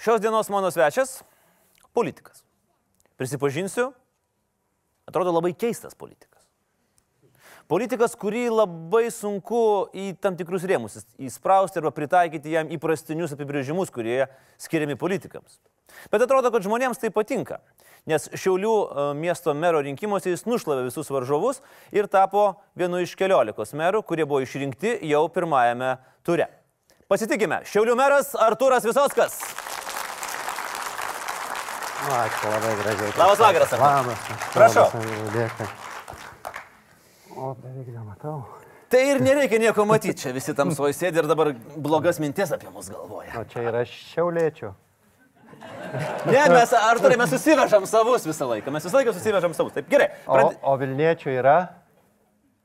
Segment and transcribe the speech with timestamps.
[0.00, 1.22] Šios dienos mano svečias-
[1.94, 2.44] politikas.
[3.16, 3.92] Prisipažinsiu,
[5.06, 6.40] atrodo labai keistas politikas.
[7.68, 14.26] Politikas, kurį labai sunku į tam tikrus rėmus įsprausti arba pritaikyti jam įprastinius apibrėžimus, kurie
[14.56, 15.60] skiriami politikams.
[16.10, 17.60] Bet atrodo, kad žmonėms tai patinka,
[18.06, 21.60] nes Šiaulių e, miesto mero rinkimuose jis nušlavė visus varžovus
[21.92, 26.48] ir tapo vienu iš keliolikos merų, kurie buvo išrinkti jau pirmajame ture.
[27.06, 29.36] Pasitikime, Šiaulių meras Artūras Visoskas.
[32.00, 33.12] Ačiū labai gražiai.
[33.18, 33.72] Labas vakaras.
[33.76, 34.28] Labas.
[34.54, 34.86] Prašau.
[35.34, 35.66] Dėkui.
[37.36, 38.38] O, beveik nematau.
[38.90, 42.88] Tai ir nereikia nieko matyti, čia visi tamsoje sėdi ir dabar blogas mintis apie mus
[42.90, 43.30] galvoja.
[43.38, 44.72] O čia yra šiaulėčių.
[46.30, 49.76] Ne, mes, Arturai, mes susivežam savus visą laiką, mes visą laiką susivežam savus.
[49.76, 50.08] Taip, gerai.
[50.24, 50.56] O, Prad...
[50.62, 51.56] o Vilniečių yra?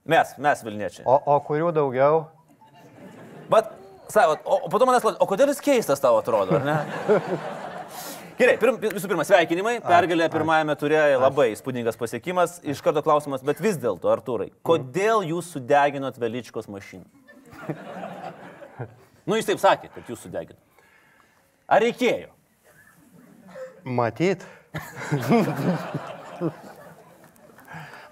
[0.09, 1.05] Mes, mes Vilniečiai.
[1.09, 2.23] O, o kurių daugiau?
[3.51, 3.69] Bet,
[4.09, 6.79] savo, o, o po to manęs, klausia, o kodėl jis keistas tau atrodo, ar ne?
[8.35, 9.77] Gerai, pirm, visų pirma, sveikinimai.
[9.85, 12.57] Pergalė pirmajame turėjo labai įspūdingas pasiekimas.
[12.67, 17.07] Iš karto klausimas, bet vis dėlto, Arturai, kodėl jūs sudeginot Veličkos mašiną?
[19.25, 20.59] Nu, jūs taip sakėte, kad jūs sudeginot.
[21.65, 22.27] Ar reikėjo?
[23.97, 24.43] Matyt.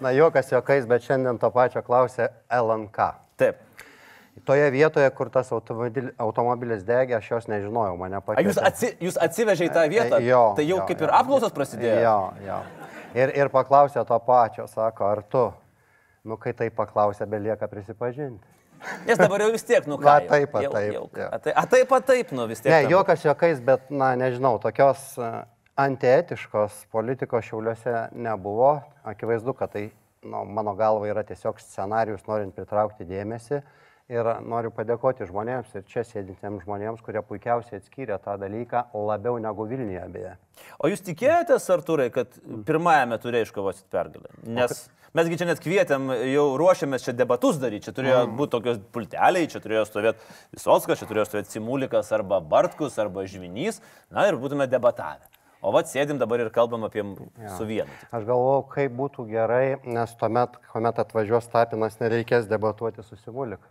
[0.01, 3.11] Na, jokas jokais, bet šiandien to pačio klausė LNK.
[3.37, 3.61] Taip.
[4.45, 8.49] Toje vietoje, kur tas automobil, automobilis degė, aš jos nežinojau, mane A, pakvietė.
[8.49, 10.17] jūs, atsi, jūs atsivežė į tą vietą?
[10.25, 11.05] Jo, tai jau jo, kaip jo.
[11.05, 11.99] ir apklausos prasidėjo?
[12.01, 12.15] Jo,
[12.47, 12.57] jo.
[13.13, 15.43] Ir, ir paklausė to pačio, sako, ar tu,
[16.25, 18.41] nu kai tai paklausė, belieka prisipažinti.
[19.07, 20.17] Nes dabar jau vis tiek, nu ką.
[20.25, 21.27] Jau- taip, a, jau- taip, jau- jo.
[21.29, 22.73] A, tai- a taip, a, taip, nu vis tiek.
[22.73, 25.29] Ne, jokas jokais, bet, na, nežinau, tokios e,
[25.79, 28.73] antietiškos politikos šiauliuose nebuvo.
[29.07, 29.85] Akivaizdu, kad tai,
[30.25, 33.61] nu, mano galva, yra tiesiog scenarius, norint pritraukti dėmesį.
[34.13, 39.65] Ir noriu padėkoti žmonėms ir čia sėdintiems žmonėms, kurie puikiausiai atskyrė tą dalyką labiau negu
[39.69, 40.33] Vilniuje beje.
[40.77, 42.35] O jūs tikėjotės, Arturai, kad
[42.67, 44.29] pirmajame turė iškovosit pergalę?
[44.45, 44.85] Nes
[45.17, 48.37] mesgi čia net kvietėm, jau ruošiamės čia debatus daryti, čia turėjo Mm.
[48.37, 50.19] būti tokios pulteliai, čia turėjo stovėti
[50.53, 53.81] Visoskas, čia turėjo stovėti Simulikas arba Bartkus arba Žvinys,
[54.11, 55.25] na ir būtume debatavę.
[55.63, 57.53] O vad sėdim dabar ir kalbam apie ja.
[57.57, 57.87] su vienu.
[58.11, 63.63] Aš galvojau, kaip būtų gerai, nes tuomet, kuomet atvažiuos Tapinas, nereikės debatuoti su Simulika.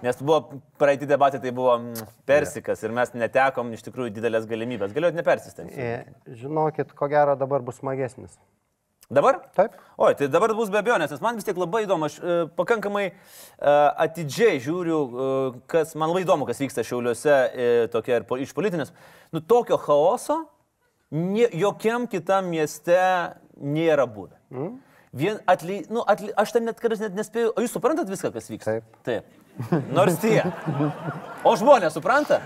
[0.00, 4.94] Nes buvo praeiti debatai, tai buvo mm, persikas ir mes netekom iš tikrųjų didelės galimybės.
[4.96, 5.90] Galėjot nepersistengti.
[6.40, 8.38] Žinokit, ko gero dabar bus smagesnis.
[9.10, 9.40] Dabar?
[9.56, 9.74] Taip.
[9.98, 13.08] Oi, tai dabar bus be abejonės, nes man vis tiek labai įdomu, aš e, pakankamai
[13.08, 13.14] e,
[14.04, 15.24] atidžiai žiūriu, e,
[15.72, 18.94] kas, man labai įdomu, kas vyksta šiauliuose, e, tokia ir po, iš politinės.
[19.34, 20.44] Nu, tokio chaoso
[21.10, 23.00] nie, jokiam kitam mieste
[23.58, 24.38] nėra buvę.
[24.54, 24.78] Mm.
[25.10, 28.46] Vien atly, nu, atly, aš ten net kartais net nespėjau, o jūs suprantat viską, kas
[28.46, 28.78] vyksta?
[28.78, 29.00] Taip.
[29.08, 29.39] Taip.
[29.96, 30.40] Nors tie.
[31.44, 32.40] O žmonės supranta?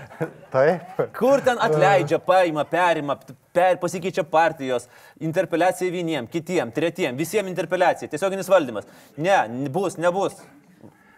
[0.53, 0.99] Taip.
[1.17, 3.17] Kur ten atleidžia, paima, perima,
[3.55, 4.87] per, pasikeičia partijos,
[5.23, 8.87] interpeliacija vieniem, kitiem, tretiem, visiems interpeliacija, tiesioginis valdymas.
[9.19, 10.39] Ne, bus, nebus.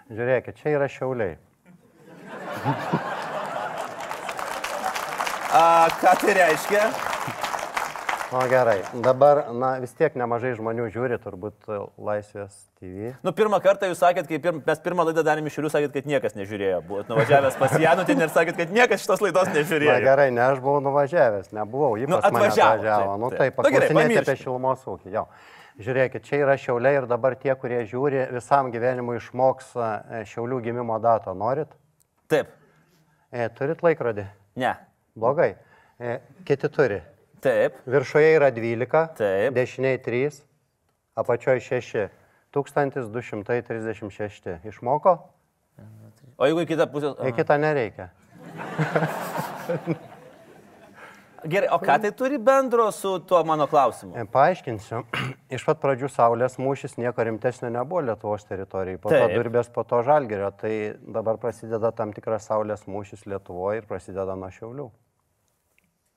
[0.09, 1.38] Žiūrėkit, čia yra šiauliai.
[5.58, 6.90] A, ką tai reiškia?
[8.31, 13.13] O gerai, dabar, na, vis tiek nemažai žmonių žiūri turbūt e, Laisvės TV.
[13.23, 16.09] Nu, pirmą kartą jūs sakėt, kai pirm, mes pirmą laidą darėme iš šiurių, sakėt, kad
[16.11, 16.81] niekas nežiūrėjo.
[16.89, 19.95] Buvot nuvažiavęs pas Janutin ir sakėt, kad niekas šitos laidos Na nežiūrėjo.
[20.03, 23.39] gerai, ne aš buvau nuvažiavęs, nebuvau, jį Nu, atvažiavo, taip, Nu taip.
[23.39, 25.16] taip, Nu, gerai, paklausinėti apie šilumos ūkį.
[25.16, 25.25] Jo.
[25.87, 30.99] Žiūrėkit, čia yra šiauliai ir dabar tie, kurie žiūri, visam gyvenimui išmoks e, šiaulių gimimo
[30.99, 31.31] datą.
[31.37, 31.71] Norit?
[32.27, 32.51] Taip.
[33.31, 34.27] E, turit laikrodį?
[34.59, 34.73] Ne.
[35.16, 35.53] Blogai.
[36.01, 36.99] E, kiti turi.
[37.41, 37.73] Taip.
[37.85, 39.53] Viršuje yra 12, Taip.
[39.55, 40.41] dešiniai 3,
[41.15, 42.07] apačioje 6.
[42.53, 44.65] 1236.
[44.65, 45.17] Išmoko?
[46.37, 47.07] O jeigu į kitą pusę...
[47.27, 48.09] Į kitą nereikia.
[51.47, 54.16] Gerai, o ką tai turi bendro su tuo mano klausimu?
[54.17, 55.03] E, Paaiškinsiu.
[55.55, 58.99] Iš pat pradžių Saulės mūšis nieko rimtesnio nebuvo Lietuvos teritorijai.
[59.01, 59.23] Po Taip.
[59.23, 60.49] to durbės, po to žalgerio.
[60.57, 60.73] Tai
[61.17, 64.87] dabar prasideda tam tikras Saulės mūšis Lietuvoje ir prasideda nuo Šiaulių.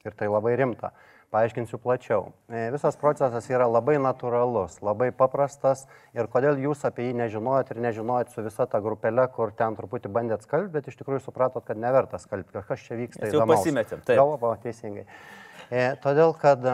[0.06, 0.94] Ir tai labai rimta.
[1.31, 2.32] Paaiškinsiu plačiau.
[2.50, 5.85] E, Visas procesas yra labai natūralus, labai paprastas
[6.17, 10.11] ir kodėl jūs apie jį nežinojot ir nežinojot su visa ta grupelė, kur ten truputį
[10.11, 13.23] bandėt skalbti, bet iš tikrųjų supratot, kad neverta skalbti, kažkas čia vyksta.
[13.23, 13.61] Nes jau įdomaus.
[13.61, 14.19] pasimetėm, taip.
[14.19, 15.06] Galvo, teisingai.
[15.70, 16.67] E, todėl, kad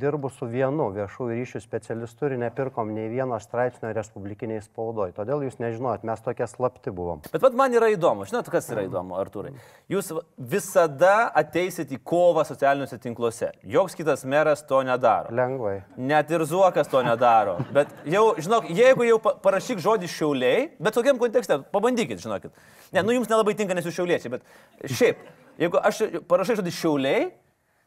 [0.00, 5.12] dirbu su vienu viešųjų ryšių specialistu ir nepirkom nei vieno straipsnio respublikiniai spaudoj.
[5.16, 7.20] Todėl jūs nežinojot, mes tokie slapti buvom.
[7.32, 9.52] Bet vat man yra įdomu, žinot, kas yra įdomu, Artūrai.
[9.92, 13.52] Jūs visada ateisit į kovą socialiniuose tinkluose.
[13.68, 15.32] Joks kitas meras to nedaro.
[15.34, 15.76] Lengvai.
[15.96, 17.58] Net ir Zuokas to nedaro.
[17.74, 22.52] Bet jau, žinok, jeigu jau pa- parašyk žodį šiauliai, bet tokiam kontekste, pabandykit, žinokit.
[22.92, 25.22] Ne, nu jums nelabai tinka, nes jūs šiauliečiai, bet šiaip,
[25.60, 27.30] jeigu aš parašai žodį šiauliai,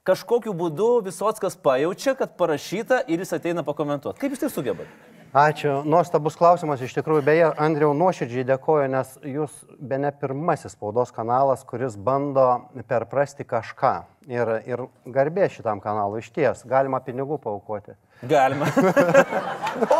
[0.06, 4.22] kažkokiu būdu Visockas pajaučia, kad parašyta ir jis ateina pakomentuoti.
[4.22, 5.14] Kaip jūs tai sugebate?
[5.36, 7.26] Ačiū, nuostabus klausimas iš tikrųjų.
[7.28, 12.46] Beje, Andriau, nuoširdžiai dėkoju, nes jūs be ne pirmasis spaudos kanalas, kuris bando
[12.88, 13.96] perprasti kažką.
[14.32, 17.98] Ir, ir garbė šitam kanalui iš ties, galima pinigų paukoti.
[18.32, 18.72] Galima.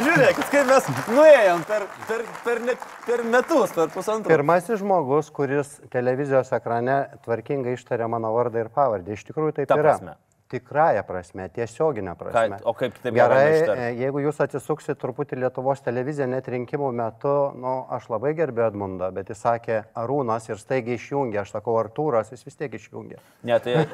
[0.00, 4.30] žiūrėkit, kaip mes nuėjom per, per, per, net, per metus, per pusantrų.
[4.32, 9.14] Pirmasis žmogus, kuris televizijos ekrane tvarkingai ištarė mano vardą ir pavardę.
[9.16, 9.94] Iš tikrųjų taip Ta yra.
[9.94, 10.16] prasme.
[10.54, 12.58] Tikrąją prasme, tiesioginę prasme.
[12.60, 17.32] Ką- o kaip kitaip Gerai, e, jeigu jūs atsisuksit truputį Lietuvos televiziją net rinkimų metu,
[17.58, 22.30] nu, aš labai gerbiu Edmundą, bet jis sakė Arūnas ir staigiai išjungė, aš sakau Artūras,
[22.30, 23.18] jis vis tiek išjungė.
[23.48, 23.86] Ne, tai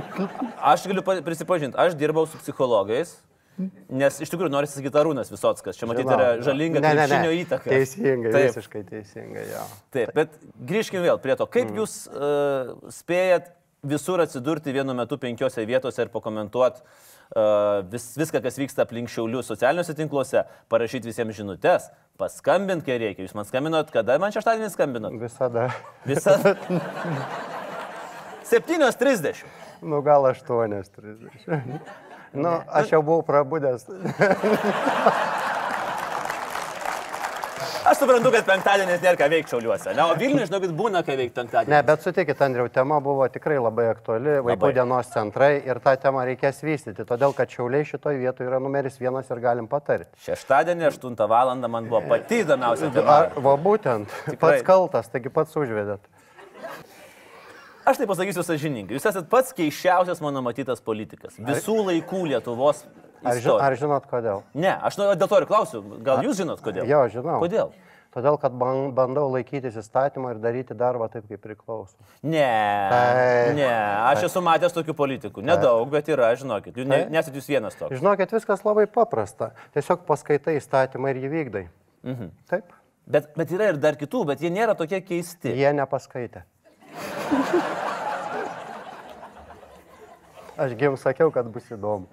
[0.74, 3.14] aš galiu pa- prisipažinti, aš dirbau su psichologais,
[4.02, 5.78] nes iš tikrųjų nori sakyti Arūnas Visockas.
[5.78, 7.32] Čia matyti yra žalinga Ne, ne, ne.
[7.42, 7.68] įtaka.
[7.70, 8.46] Teisingai, Taip.
[8.50, 9.64] visiškai teisingai, jo.
[9.94, 10.38] Taip, bet
[10.68, 11.80] grįžkime vėl prie to, kaip mm.
[11.82, 13.52] jūs uh, spėjat
[13.82, 19.42] visur atsidurti vienu metu penkiose vietose ir pakomentuoti uh, vis, viską, kas vyksta aplink šiaulių
[19.46, 21.90] socialiniuose tinkluose, parašyti visiems žinutės,
[22.20, 23.26] paskambinti, kai reikia.
[23.26, 25.18] Jūs man skambinot, kada man šeštadienį skambinot?
[25.22, 25.68] Visada.
[26.08, 26.38] Visą.
[28.52, 29.42] 7.30.
[29.82, 32.11] Nu, gal 8.30.
[32.32, 33.86] Nu, aš jau buvau prabudęs.
[37.82, 39.90] Aš suprantu, kad penktadienis nėra ką veikti šiauliuose.
[39.98, 41.72] Ne, o Vilniuje, žinokit, būna ką veikti penktadienį.
[41.74, 44.70] Ne, bet sutikit, Andriau, tema buvo tikrai labai aktuali, vaikų Labai.
[44.76, 49.28] dienos centrai ir tą temą reikės vystyti, todėl kad šiauliai šitoje vietoje yra numeris vienas
[49.34, 50.08] ir galim patarti.
[50.22, 51.56] Šeštadienį 8 val.
[51.66, 53.18] man buvo pati įdomiausia tema.
[53.18, 54.38] Ar, va būtent, Tikrai.
[54.46, 56.06] pats kaltas, taigi pats užvedėt.
[57.84, 58.94] Aš tai pasakysiu sažininkai.
[58.96, 61.34] Jūs esate pats keiščiausias mano matytas politikas.
[61.38, 62.84] Visų laikų Lietuvos.
[63.22, 64.42] Ar, ži, ar žinot kodėl?
[64.58, 65.82] Ne, aš nu, dėl to ir klausiu.
[66.02, 66.86] Gal jūs žinot, kodėl?
[66.90, 67.38] Jo, žinau.
[67.42, 67.70] Kodėl?
[68.12, 71.96] Todėl, kad ban- bandau laikytis įstatymą ir daryti darbą taip, kaip priklauso.
[72.22, 72.44] Ne,
[72.92, 73.70] Tai- ne,
[74.10, 75.40] aš esu matęs tokių politikų.
[75.48, 76.76] Nedaug, bet yra, žinokit.
[76.76, 77.96] Jūs Tai- nesat jūs vienas toks.
[77.96, 79.52] Žinokit, viskas labai paprasta.
[79.72, 81.64] Tiesiog paskaitai įstatymą ir jį vykdai.
[82.04, 82.30] Mhm.
[82.50, 82.72] Taip?
[83.06, 85.56] Bet, bet yra ir dar kitų, bet jie nėra tokie keisti.
[85.56, 86.44] Jie nepaskaitė.
[90.62, 92.06] Aš jums sakiau, kad bus įdomu.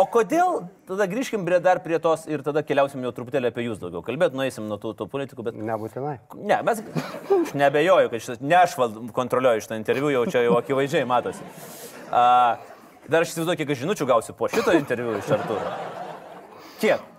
[0.00, 3.80] O kodėl, tada grįžkim prie dar prie tos ir tada keliausim jau truputėlį apie jūs
[3.82, 4.00] daugiau.
[4.06, 6.14] Kalbėt, nueisim nuo tų, tų politikų, bet Nebūtinai.
[6.40, 10.56] Ne, mes aš nebejoju, kad šitas, ne aš val- kontroliuoju šitą interviu, jau čia jau
[10.56, 11.44] akivaizdžiai matosi.
[12.08, 12.22] A,
[13.10, 15.74] dar aš įsivaizduoju, kiek žinučių gausiu po šito interviu iš Artūro.
[16.80, 17.09] Kiek?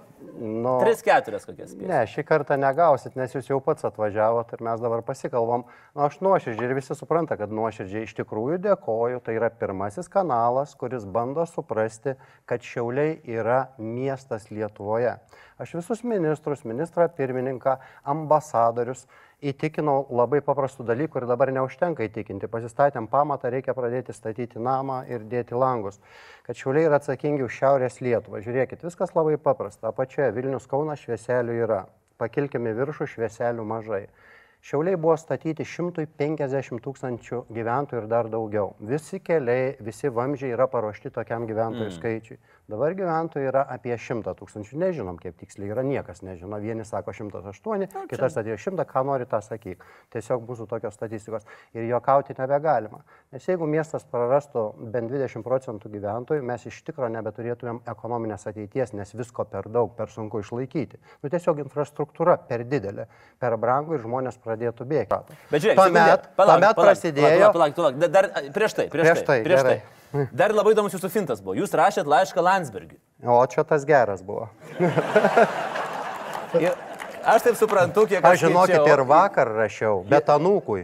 [0.42, 1.76] Nu, Tris, keturias kokias.
[1.76, 1.86] spėsiu.
[1.86, 5.68] ne, šį kartą negausit, nes jūs jau pats atvažiavot ir mes dabar pasikalbam.
[5.94, 9.22] Nu, aš nuoširdžiai ir visi supranta, kad nuoširdžiai iš tikrųjų dėkoju.
[9.22, 12.16] Tai yra pirmasis kanalas, kuris bando suprasti,
[12.50, 15.20] kad Šiauliai yra miestas Lietuvoje.
[15.62, 17.76] Aš visus ministrus, ministrą pirmininką,
[18.10, 19.04] ambasadorius
[19.46, 22.50] įtikinau labai paprastų dalykų ir dabar neužtenka įtikinti.
[22.50, 26.00] Pasistatėm pamatą, reikia pradėti statyti namą ir dėti langus.
[26.48, 28.42] Kad šiauliai yra atsakingi už Šiaurės Lietuvą.
[28.42, 29.92] Žiūrėkit, viskas labai paprasta.
[29.92, 31.84] Apačioje Vilnius Kaunas švieselių yra.
[32.22, 34.08] Pakilkime viršų, švieselių mažai.
[34.62, 38.76] Šiauliai buvo statyti 150 tūkstančių gyventojų ir dar daugiau.
[38.86, 41.96] Visi keliai, visi vamzdžiai yra paruošti tokiam gyventojų mm.
[41.96, 42.38] skaičiui.
[42.70, 44.78] Dabar gyventojų yra apie 100 tūkstančių.
[44.80, 46.60] Nežinom, kaip tiksliai yra, niekas nežino.
[46.62, 49.82] Vieni sako 108, kitas atėjo 100, ką nori tą sakyk.
[50.14, 51.50] Tiesiog mūsų tokios statistikos.
[51.74, 53.02] Ir juokauti nebegalima.
[53.34, 59.12] Nes jeigu miestas prarastų bent 20 procentų gyventojų, mes iš tikrųjų nebeturėtumėm ekonominės ateities, nes
[59.18, 61.02] visko per daug, per sunku išlaikyti.
[61.26, 63.10] Nu, tiesiog infrastruktūra per didelė,
[63.42, 65.40] per brangu ir žmonės pradėtų bėgti.
[65.52, 67.50] Bet žiūrėk, tuomet, tuomet prasidėjo.
[67.56, 68.12] Palauk, palauk, palauk.
[68.12, 69.26] Dar, prieš tai, prieš, Prieš tai.
[69.32, 69.80] tai, Prieš gerai.
[70.12, 70.26] tai.
[70.36, 71.56] Dar labai įdomus jūsų fintas buvo.
[71.56, 72.98] Jūs rašėt laišką Landsbergiui.
[73.24, 74.50] O čia tas geras buvo.
[76.60, 76.74] Ir
[77.24, 78.92] aš taip suprantu, kiek Aš žinokit skaičiau.
[78.98, 80.84] ir vakar rašiau, bet anūkui.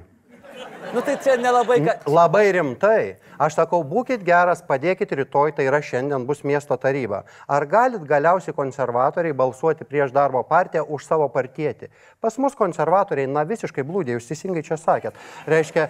[0.94, 1.96] Nu tai čia nelabai ką.
[2.10, 3.18] Labai rimtai.
[3.38, 7.26] Aš sakau, būkite geras, padėkit rytoj, tai yra šiandien bus miesto taryba.
[7.46, 11.92] Ar galit galiausiai konservatoriai balsuoti prieš darbo partiją už savo partietį?
[12.24, 15.20] Pas mus konservatoriai, na visiškai blūdė, jūs teisingai čia sakėt.
[15.46, 15.90] Reiškia,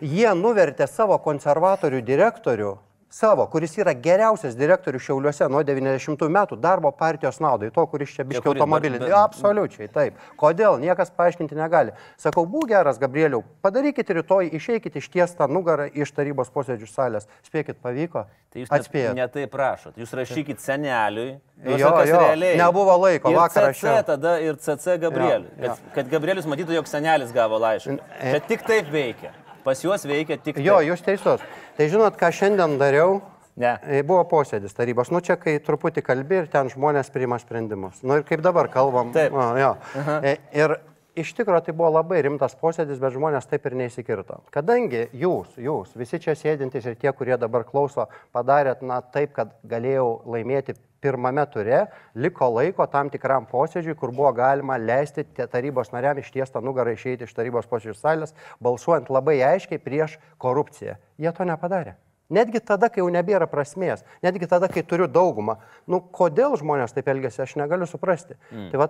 [0.00, 2.74] jie nuvertė savo konservatorių direktorių.
[3.10, 8.24] Savo, kuris yra geriausias direktorius Šiauliuose nuo 90 metų darbo partijos naudai, to, kuris čia
[8.28, 8.98] biškiai kuris automobilį.
[9.00, 10.18] bar- Absoliučiai, taip.
[10.36, 11.94] Kodėl, niekas paaiškinti negali.
[12.20, 17.24] Sakau, būk geras, Gabrieliau, padarykit rytoj, išeikit iš ties tą nugarą iš tarybos posėdžių salės.
[17.48, 18.26] Spėkit, pavyko?
[18.52, 19.14] Tai jūs Atspėjot.
[19.16, 19.96] ne taip prašot.
[19.96, 21.40] Jūs rašykit seneliui.
[21.64, 22.56] Jo, Jūs kas jo, realiai.
[22.60, 24.04] nebuvo laiko, ir vakar CC rašiau.
[24.04, 25.48] tada ir CC Gabrieliui.
[25.56, 25.74] Jo, jo.
[25.74, 27.98] Kad, kad Gabrielius matytų, jog senelis gavo laišką.
[28.20, 29.32] e- Čia tik taip veikia.
[29.68, 30.62] Pas juos veikia tik.
[30.64, 31.42] Jo, jūs teisus.
[31.76, 33.18] Tai žinot, ką šiandien dariau?
[33.60, 33.74] Ne.
[33.84, 35.10] E, Buvo posėdis tarybos.
[35.12, 37.98] Nu čia, kai truputį kalbi ir ten žmonės priima sprendimus.
[38.00, 39.10] Nu ir kaip dabar kalbam.
[39.12, 39.36] Taip.
[39.36, 39.74] O, jo.
[40.22, 40.78] E, Ir
[41.20, 44.40] iš tikrųjų tai buvo labai rimtas posėdis, bet žmonės taip ir neįsikirto.
[44.54, 49.52] Kadangi jūs, jūs, visi čia sėdintys ir tie, kurie dabar klauso, padarėt, na, taip, kad
[49.68, 56.18] galėjau laimėti pirmame ture, liko laiko tam tikram posėdžiui, kur buvo galima leisti tarybos nariam
[56.18, 60.98] ištiestą nugarą išeiti iš tarybos posėdžių salės, balsuojant labai aiškiai prieš korupciją.
[61.18, 61.96] Jie to nepadarė.
[62.28, 65.56] Netgi tada, kai jau nebėra prasmės, netgi tada, kai turiu daugumą.
[65.88, 68.36] Nu, kodėl žmonės taip elgesi, aš negaliu suprasti.
[68.52, 68.66] Mm.
[68.72, 68.88] Tai va,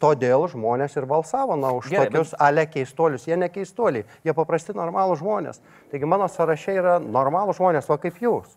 [0.00, 2.40] todėl žmonės ir balsavo, na, už Gerai, tokius bet...
[2.46, 3.26] ale keistolius.
[3.26, 5.58] Jie nekeistoliai, jie paprasti normalų žmonės.
[5.90, 8.54] Taigi mano sąrašai yra normalų žmonės, o kaip jūs.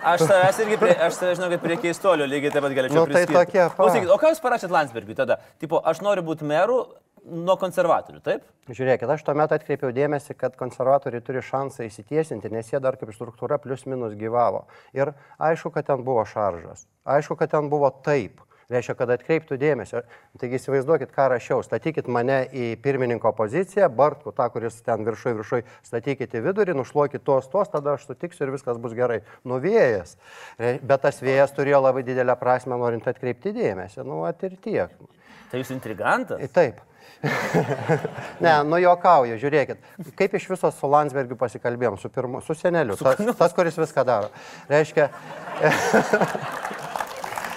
[0.00, 3.02] Aš savęs irgi, prie, aš savęs žinau, kad prie keistolio lygiai taip pat galėčiau.
[3.02, 3.62] Nu, tai tokie.
[3.76, 5.40] Klausykit, o ką jūs parašėt Landsbergiui tada?
[5.60, 6.82] Tipo, aš noriu būti meru,
[7.24, 8.44] nuo konservatorių, taip?
[8.70, 13.60] Žiūrėkit, aš tuomet atkreipiau dėmesį, kad konservatoriai turi šansą įsitiesinti, nes jie dar kaip struktūra
[13.62, 14.66] plus minus gyvavo.
[14.96, 16.86] Ir aišku, kad ten buvo šaržas.
[17.04, 18.40] Aišku, kad ten buvo taip.
[18.70, 20.04] Reiškia, kad atkreiptų dėmesio.
[20.38, 21.62] Taigi įsivaizduokit, ką rašiau.
[21.66, 27.24] Statykit mane į pirmininko poziciją, Bartku, tą, kuris ten viršui viršui, statykit į vidurį, nušluokit
[27.26, 29.20] tos, tos, tada aš sutiksiu ir viskas bus gerai.
[29.48, 30.14] Nuvėjas.
[30.58, 34.06] Bet tas vėjas turėjo labai didelę prasme, norint atkreipti dėmesį.
[34.06, 34.94] Nu, at ir tiek.
[35.50, 36.46] Tai jūs intrigantas?
[36.54, 36.78] Taip.
[38.44, 39.82] ne, nu juokauju, žiūrėkit,
[40.16, 44.30] kaip iš viso su Landsbergiu pasikalbėjom, su, pirmu, su seneliu, tas, tas, kuris viską daro.
[44.70, 45.10] Reiškia...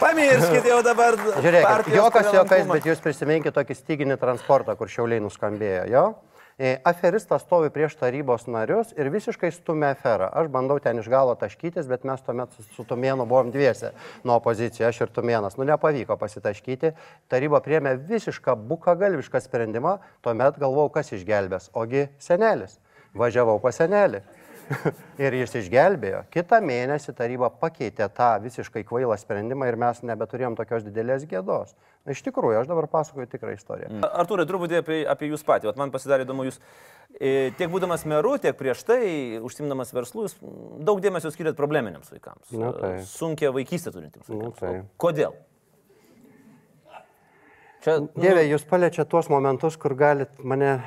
[0.03, 1.17] Pamirškit jau dabar.
[1.45, 6.05] Žiūrėkit, jokas jokais, bet jūs prisiminkite tokį styginį transportą, kur šiauliai nuskambėjo, jo?
[6.53, 10.27] E, aferistas stovi prieš tarybos narius ir visiškai stumia aferą.
[10.38, 13.89] Aš bandau ten iš galo taškytis, bet mes tuomet su Tumėnu buvom dviese
[14.22, 15.57] nuo opozicijos, aš ir Tumėnas.
[15.57, 16.93] Nu, nepavyko pasitaškyti.
[17.33, 21.72] Taryba priemė visišką bukagalvišką sprendimą, tuomet galvau, kas išgelbės.
[21.74, 22.77] Ogi senelis.
[23.17, 24.22] Važiavau pas senelį.
[25.24, 26.24] ir jis išgelbėjo.
[26.34, 31.75] Kitą mėnesį taryba pakeitė tą visiškai kvailą sprendimą ir mes nebeturėjom tokios didelės gėdos.
[32.10, 33.91] Iš tikrųjų, aš dabar pasakoju tikrą istoriją.
[33.91, 34.08] Mm.
[34.24, 35.70] Artūrai, truputį apie, apie jūs patį.
[35.72, 36.60] Vat man pasidarė įdomu, jūs
[37.15, 39.03] e, tiek būdamas meru, tiek prieš tai,
[39.43, 40.36] užsimdamas verslus,
[40.84, 42.51] daug dėmesio skiriat probleminiams vaikams.
[42.60, 42.93] Na, tai.
[43.08, 44.60] Sunkia vaikystė turintiems vaikams.
[44.60, 44.75] Na, tai.
[45.00, 45.38] Kodėl?
[47.84, 48.12] Čia, nu...
[48.24, 50.77] Dieve, jūs paliečiate tuos momentus, kur galit mane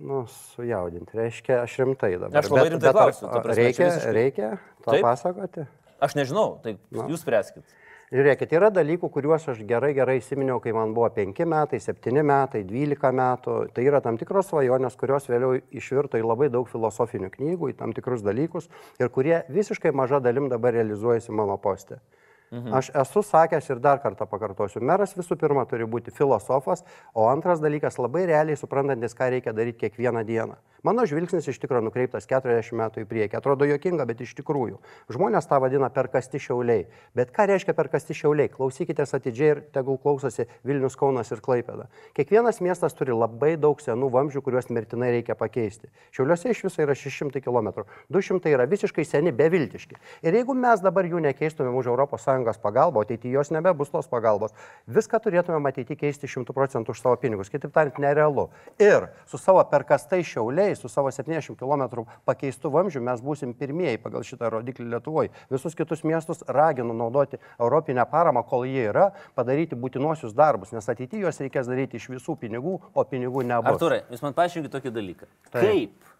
[0.00, 1.16] nu, sujaudinti.
[1.18, 2.38] Reiškia, aš rimtai dabar.
[2.40, 3.28] Aš labai bet, rimtai bet, klausiu.
[3.32, 4.14] Prasme, reikia, visiškai...
[4.16, 4.50] reikia
[4.84, 5.02] to Taip?
[5.04, 5.66] pasakoti?
[5.98, 7.08] Aš nežinau, tai nu.
[7.10, 7.66] jūs spręskit.
[8.08, 12.62] Žiūrėkit, yra dalykų, kuriuos aš gerai, gerai įsiminiau, kai man buvo 5 metai, 7 metai,
[12.64, 13.56] 12 metų.
[13.76, 17.92] Tai yra tam tikros svajonės, kurios vėliau išvirto į labai daug filosofinių knygų, į tam
[17.92, 22.00] tikrus dalykus ir kurie visiškai maža dalim dabar realizuojasi mano postė.
[22.00, 22.27] Mhm.
[22.50, 27.60] Aš esu sakęs ir dar kartą pakartosiu, meras visų pirma turi būti filosofas, o antras
[27.60, 30.56] dalykas labai realiai suprantantis, ką reikia daryti kiekvieną dieną.
[30.86, 33.36] Mano žvilgsnis iš tikrųjų nukreiptas 40 metų į priekį.
[33.40, 34.76] Atrodo jokinga, bet iš tikrųjų.
[35.10, 36.84] Žmonės tą vadina perkasti šiauliai.
[37.18, 38.46] Bet ką reiškia perkasti šiauliai?
[38.52, 41.88] Klausykitės atidžiai ir tegul klausosi Vilnius, Kaunas ir Klaipėda.
[42.14, 45.90] Kiekvienas miestas turi labai daug senų vamzdžių, kuriuos mirtinai reikia pakeisti.
[46.14, 47.82] Šiauliuose iš viso yra 600 km.
[48.14, 49.98] 200 yra visiškai seni, beviltiški.
[50.22, 52.28] Ir jeigu mes dabar jų nekeistumėm už ES
[52.62, 54.54] pagalbą, ateityje jos nebebus tos pagalbos,
[54.86, 57.50] viską turėtume matyti keisti 100 procentų už savo pinigus.
[57.50, 58.48] Kitaip tariant, nerealu.
[58.78, 64.26] Ir su savo perkastai šiauliai su savo 70 km pakeistų vamzdžių mes būsim pirmieji pagal
[64.26, 65.32] šitą rodiklį Lietuvoje.
[65.50, 71.26] Visus kitus miestus raginu naudoti europinę paramą, kol jie yra, padaryti būtinuosius darbus, nes ateityje
[71.26, 73.74] juos reikės daryti iš visų pinigų, o pinigų nebus.
[73.76, 75.28] Arturai, jūs man paaiškinkite tokį dalyką.
[75.50, 75.64] Taip.
[75.64, 76.14] Kaip?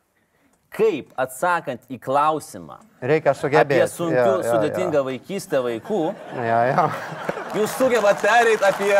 [0.74, 3.78] Kaip atsakant į klausimą Reikia sugebėti.
[3.78, 5.04] Apie sunkių, ja, ja, sudėtingą ja.
[5.06, 6.00] vaikystę vaikų.
[6.42, 6.86] Ja, ja.
[7.54, 8.92] Jūs sugebat pereiti apie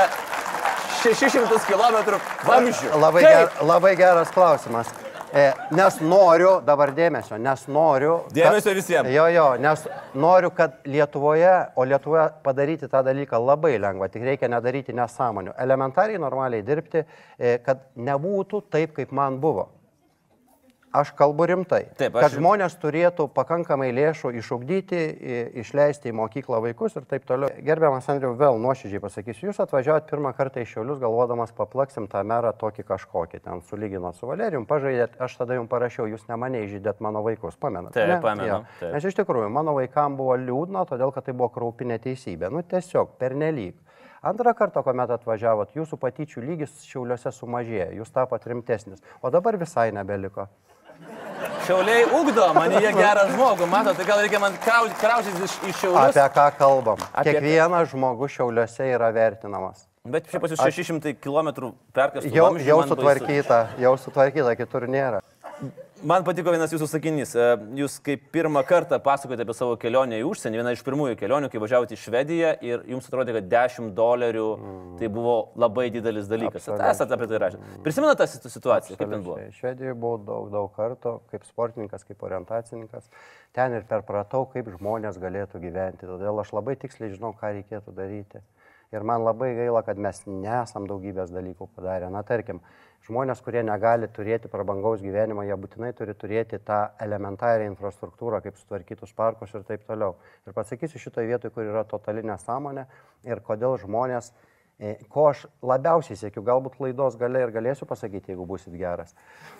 [1.03, 2.93] 600 km vamzdžių.
[3.03, 4.91] Labai, ger, labai geras klausimas.
[5.35, 8.15] E, nes noriu, dabar dėmesio, nes noriu.
[8.33, 9.11] Dėmesio visiems.
[9.13, 9.83] Jo, jo, nes
[10.17, 15.53] noriu, kad Lietuvoje, o Lietuvoje padaryti tą dalyką labai lengva, tik reikia nedaryti nesąmonių.
[15.61, 17.05] Elementariai, normaliai dirbti,
[17.37, 19.69] e, kad nebūtų taip, kaip man buvo.
[20.93, 21.83] Aš kalbu rimtai.
[22.01, 22.25] Taip, aš...
[22.25, 25.01] Kad žmonės turėtų pakankamai lėšų išugdyti,
[25.61, 27.51] išleisti į mokyklą vaikus ir taip toliau.
[27.65, 32.55] Gerbiamas Andriu, vėl nuoširdžiai pasakysiu, jūs atvažiavot pirmą kartą iš Šiaulius, galvodamas paplaksim tą merą
[32.57, 37.03] tokį kažkokį, ten sulyginot su Valerijum, pažaidėt, aš tada jums parašiau, jūs ne mane įžydėt
[37.05, 37.93] mano vaikus, pamenat?
[37.97, 38.21] Taip, ne?
[38.25, 38.63] pamenu.
[38.81, 38.95] Taip.
[38.97, 42.49] Nes iš tikrųjų, mano vaikam buvo liūdna, todėl kad tai buvo kraupinė teisybė.
[42.55, 43.77] Nu tiesiog, pernelyg.
[44.25, 49.93] Antrą kartą, kuomet atvažiavot, jūsų patyčių lygis šiauliuose sumažėjo, jūs tapot rimtesnis, o dabar visai
[49.95, 50.49] nebeliko.
[51.67, 56.01] Šiauliai ugdo manyje gerą žmogų, matot, tai gal reikia man krauštis iš, iš šiaulių.
[56.07, 57.03] Apie ką kalbam?
[57.13, 57.35] Apie...
[57.37, 59.85] Kiekvienas žmogus šiauliuose yra vertinamas.
[60.09, 62.33] Bet šiaip pas jūs 600 km perkastų.
[62.33, 63.83] Jau, jau sutvarkyta, baisu.
[63.85, 65.21] jau sutvarkyta, kitur nėra.
[66.07, 67.33] Man patiko vienas jūsų sakinys.
[67.35, 67.45] E,
[67.81, 71.59] Jūs kaip pirmą kartą pasakojote apie savo kelionę į užsienį, viena iš pirmųjų kelionių, kai
[71.63, 74.45] važiavote į Švediją ir jums atrodė, kad 10 dolerių
[75.01, 76.69] tai buvo labai didelis dalykas.
[76.69, 76.93] Absoliučiai.
[76.95, 77.63] Esate apie tai rašę.
[77.87, 79.39] Prisimenate tą situ- situaciją, kaip ten buvo?
[79.41, 79.59] Absoliučiai.
[79.59, 83.11] Švedijoje buvau daug, daug kartų, kaip sportininkas, kaip orientacininkas.
[83.57, 86.07] Ten ir perpratau, kaip žmonės galėtų gyventi.
[86.07, 88.45] Todėl aš labai tiksliai žinau, ką reikėtų daryti.
[88.93, 92.09] Ir man labai gaila, kad mes nesam daugybės dalykų padarę.
[92.13, 92.63] Na, tarkim,
[93.05, 99.13] žmonės, kurie negali turėti prabangaus gyvenimo, jie būtinai turi turėti tą elementarią infrastruktūrą, kaip sutvarkytus
[99.17, 100.17] parkus ir taip toliau.
[100.49, 102.87] Ir pasakysiu šitoje vietoje, kur yra totali nesąmonė
[103.29, 104.58] ir kodėl žmonės, e,
[105.11, 109.11] ko aš labiausiai siekiu, galbūt laidos gale ir galėsiu pasakyti, jeigu busit geras.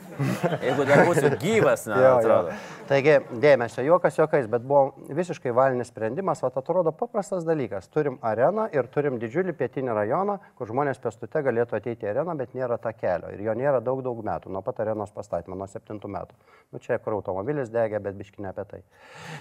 [0.63, 2.19] Jeigu dar būsiu gyvas, ne, Jo, jo.
[2.21, 2.53] atrodo.
[2.87, 7.91] Taigi, dėmesio, juokas juokais, bet buvo visiškai valinis sprendimas, o atrodo paprastas dalykas.
[7.91, 12.55] Turim areną ir turim didžiulį pietinį rajoną, kur žmonės pėstute galėtų ateiti į areną, bet
[12.55, 13.33] nėra ta kelio.
[13.35, 16.39] Ir jo nėra daug, daug metų, nuo pat arenos pastatymo, nuo septintų metų.
[16.71, 18.81] Nu čia, kur automobilis degė, bet biškinė apie tai.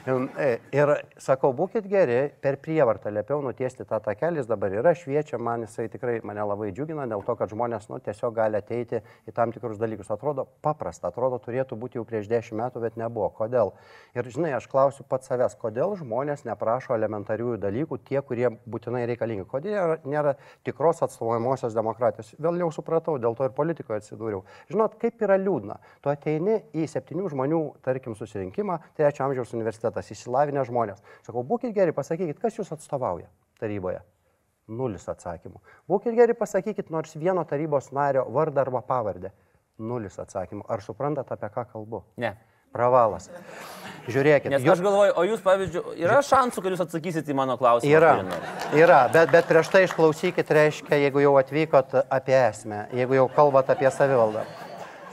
[0.10, 5.38] Ir, ir sakau, būkite geri, per prievartą liepiau nutiesti tą takelį, jis dabar yra šviečia,
[5.38, 9.34] man jisai tikrai mane labai džiugina, dėl to, kad žmonės nu, tiesiog gali ateiti į
[9.36, 10.10] tam tikrus dalykus.
[10.14, 13.30] Atrodo paprasta, atrodo turėtų būti jau prieš dešimt metų, bet nebuvo.
[13.38, 13.74] Kodėl?
[14.18, 19.46] Ir žinai, aš klausiu pats savęs, kodėl žmonės neprašo elementariųjų dalykų, tie, kurie būtinai reikalingi.
[19.50, 20.36] Kodėl nėra,
[20.68, 22.34] tikros atstovaujamosios demokratijos.
[22.42, 24.44] Vėl jau supratau, dėl to ir politikoje atsidūriau.
[24.72, 25.80] Žinot, kaip yra liūdna.
[26.02, 31.04] Tu ateini į septynių žmonių, tarkim, susirinkimą, trečio amžiaus universitetas, įsilavinę žmonės.
[31.28, 33.30] Sakau, būkite geri, pasakykit, kas jūs atstovauja
[33.62, 34.04] taryboje.
[34.68, 35.62] Nulis atsakymų.
[35.88, 39.32] Būkite geri, pasakykit nors vieno tarybos nario vardą arba pavardę.
[39.80, 40.66] Nulis atsakymų.
[40.68, 42.04] Ar suprantat, apie ką kalbu?
[42.18, 42.36] Ne.
[42.74, 43.30] Pravalas.
[44.12, 44.50] Žiūrėkit.
[44.52, 47.90] Nes jūs- aš galvoju, o jūs, pavyzdžiui, yra šansų, kad jūs atsakysite į mano klausimą?
[47.90, 48.26] Yra,
[48.76, 53.70] yra, bet, bet prieš tai išklausykit, reiškia, jeigu jau atvykot apie esmę, jeigu jau kalbat
[53.70, 54.44] apie savivaldą.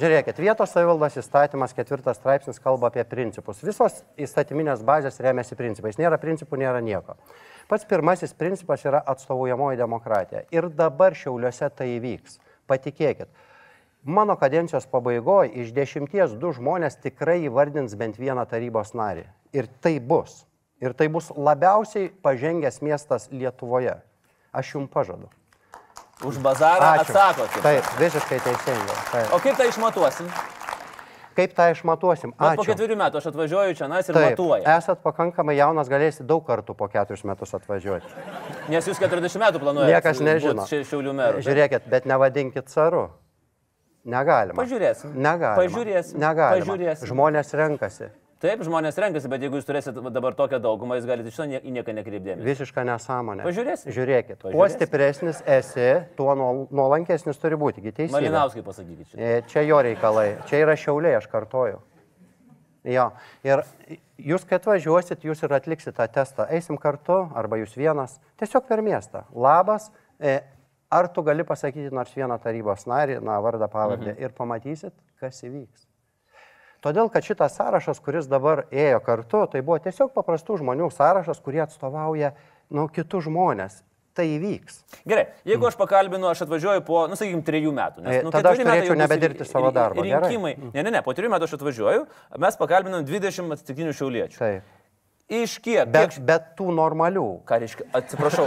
[0.00, 3.62] Žiūrėkit, vietos savivaldos įstatymas ketvirtas straipsnis kalba apie principus.
[3.62, 5.94] Visos įstatyminės bazės remiasi principais.
[5.96, 7.14] Nėra principų, nėra nieko.
[7.68, 10.44] Pats pirmasis principas yra atstovaujamoji demokratija.
[10.52, 12.38] Ir dabar šiauliuose tai įvyks.
[12.68, 13.28] Patikėkit.
[14.04, 19.24] Mano kadencijos pabaigoje iš dešimties du žmonės tikrai įvardins bent vieną tarybos narį.
[19.56, 20.42] Ir tai bus.
[20.84, 23.96] Ir tai bus labiausiai pažengęs miestas Lietuvoje.
[24.52, 25.30] Aš jums pažadu.
[26.22, 27.48] Už bazarą atsakot.
[27.64, 28.98] Taip, visiškai teisingai.
[29.10, 29.32] Taip.
[29.32, 30.28] O kaip tai išmatuosim?
[31.34, 32.32] Kaip tą išmatuosim?
[32.38, 34.62] Vat Po ketverių metų aš atvažiuoju čia nas ir Taip, matuoju.
[34.76, 38.06] esat pakankamai jaunas, galėsite daug kartų po keturis metus atvažiuoti.
[38.70, 39.90] Nes jūs 40 metų planuojate.
[39.90, 40.66] Niekas nežino.
[40.70, 41.42] Taip?
[41.42, 43.08] Žiūrėkit, bet nevadinkit caru.
[44.04, 44.58] Negalima.
[44.60, 45.14] Pažiūrėsim.
[45.16, 45.56] Negalima.
[45.62, 46.20] Pažiūrėsim.
[46.20, 46.60] Negalima.
[46.60, 47.08] Pažiūrėsim.
[47.08, 48.10] Žmonės renkasi.
[48.44, 51.72] Taip, žmonės renkasi, bet jeigu jūs turėsite dabar tokią daugumą, jūs galite iš to į
[51.78, 52.44] nieką nekreipdėmėsi.
[52.44, 53.46] Visiška nesąmonė.
[53.46, 53.94] Pažiūrėsim.
[53.96, 54.42] Žiūrėkit.
[54.42, 54.74] Kuo Pažiūrėsim.
[54.76, 55.86] stipresnis esi,
[56.18, 57.80] tuo nuol- nuolankesnis turi būti.
[57.86, 58.12] Teisybė.
[58.18, 59.16] Malinauskai pasakykit čia.
[59.16, 60.26] E, Čia jo reikalai.
[60.50, 61.80] Čia yra šiauliai, aš kartoju.
[62.84, 63.06] Jo.
[63.48, 63.64] Ir
[64.20, 66.44] jūs, kai atvažiuosit, jūs ir atliksit tą testą.
[66.52, 68.20] Eisim kartu, arba jūs vienas.
[68.36, 69.24] Tiesiog per miestą.
[69.32, 69.88] Labas.
[70.20, 70.42] E,
[70.94, 74.20] Ar tu gali pasakyti nors vieną tarybos narį, na, vardą, pavardę mhm.
[74.22, 75.88] ir pamatysit, kas įvyks.
[76.84, 81.62] Todėl, kad šitas sąrašas, kuris dabar ėjo kartu, tai buvo tiesiog paprastų žmonių sąrašas, kurie
[81.64, 82.34] atstovauja,
[82.68, 83.80] nu, kitus žmonės.
[84.14, 84.76] Tai įvyks.
[85.10, 88.04] Gerai, jeigu aš pakalbinu, aš atvažiuoju po, nu, sakykime, trejų metų.
[88.04, 90.28] E, nu, tada aš turėčiau ri- savo darbo, gerai?
[90.28, 90.52] Rinkimai.
[90.68, 92.04] Ne, ne, ne, po trijų metų aš atvažiuoju,
[92.44, 94.38] mes pakalbinam 20 atsitiktinių šiauliečių.
[94.38, 94.68] Taip.
[95.34, 95.88] Iš kiek?
[95.90, 97.88] Bet, kiek bet tų normalių, ką reiškia?
[97.98, 98.46] Atsiprašau.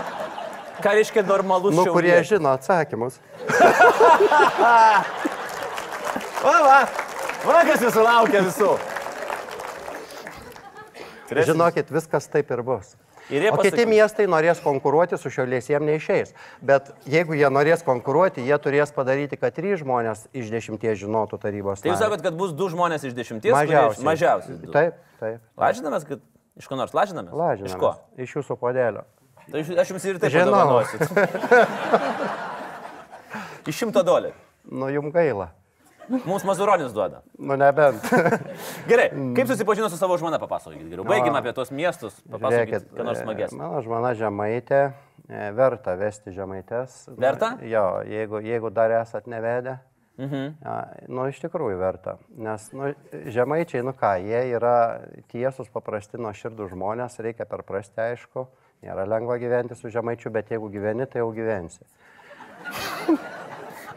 [0.88, 2.32] ką reiškia normalus nu, kurie šiaulietis?
[2.32, 3.20] žino atsakymus.
[6.40, 7.09] Va, va,
[7.46, 8.72] va, kas jūsų laukia visų.
[11.30, 12.96] Turėsim- Žinokit, viskas taip ir bus.
[13.30, 16.32] Ir O kiti miestai norės konkuruoti su šiauliais, jiem neišeis.
[16.60, 21.78] Bet jeigu jie norės konkuruoti, jie turės padaryti, kad trys žmonės iš dešimties žinotų tarybos.
[21.84, 23.54] Tai jūs sakot, kad bus du žmonės iš dešimties?
[23.54, 24.02] mažiausiai.
[24.04, 24.58] Mažiausiai.
[24.58, 24.72] du.
[24.74, 25.38] Taip, taip.
[25.56, 26.18] Lažinamės, kad
[26.58, 27.30] iš ko nors lažinamės?
[27.30, 27.70] Lažinamės.
[27.70, 27.94] Iš ko?
[28.18, 29.06] Iš jūsų podėlio.
[29.50, 30.82] Tai aš jums ir taip Žinau.
[33.70, 34.34] iš šimto dolerių.
[34.70, 35.52] Nu, jum gaila.
[36.10, 37.22] Mums Mazuronis duoda.
[37.38, 38.02] Nu, nebent.
[38.90, 41.06] Gerai, kaip susipažino su savo žmona, papasakokit geriau.
[41.06, 43.60] Baigime apie tos miestus, papasakokit, ką nors e, smagesnio.
[43.60, 44.80] Mano žmona žemaitė,
[45.28, 47.04] e, verta vesti žemaitės.
[47.20, 47.54] Verta?
[47.62, 49.78] Jo, jeigu, jeigu dar esat nevedę.
[50.20, 50.48] Mhm.
[50.60, 50.76] Ja,
[51.08, 52.18] nu, iš tikrųjų verta.
[52.36, 52.90] Nes nu,
[53.32, 54.74] žemaičiai, nu ką, jie yra
[55.32, 58.48] tiesus, paprasti, nuo širdų žmonės, reikia perprasti, aišku.
[58.84, 61.84] Nėra lengva gyventi su žemaičiu, bet jeigu gyveni, tai jau gyvensi.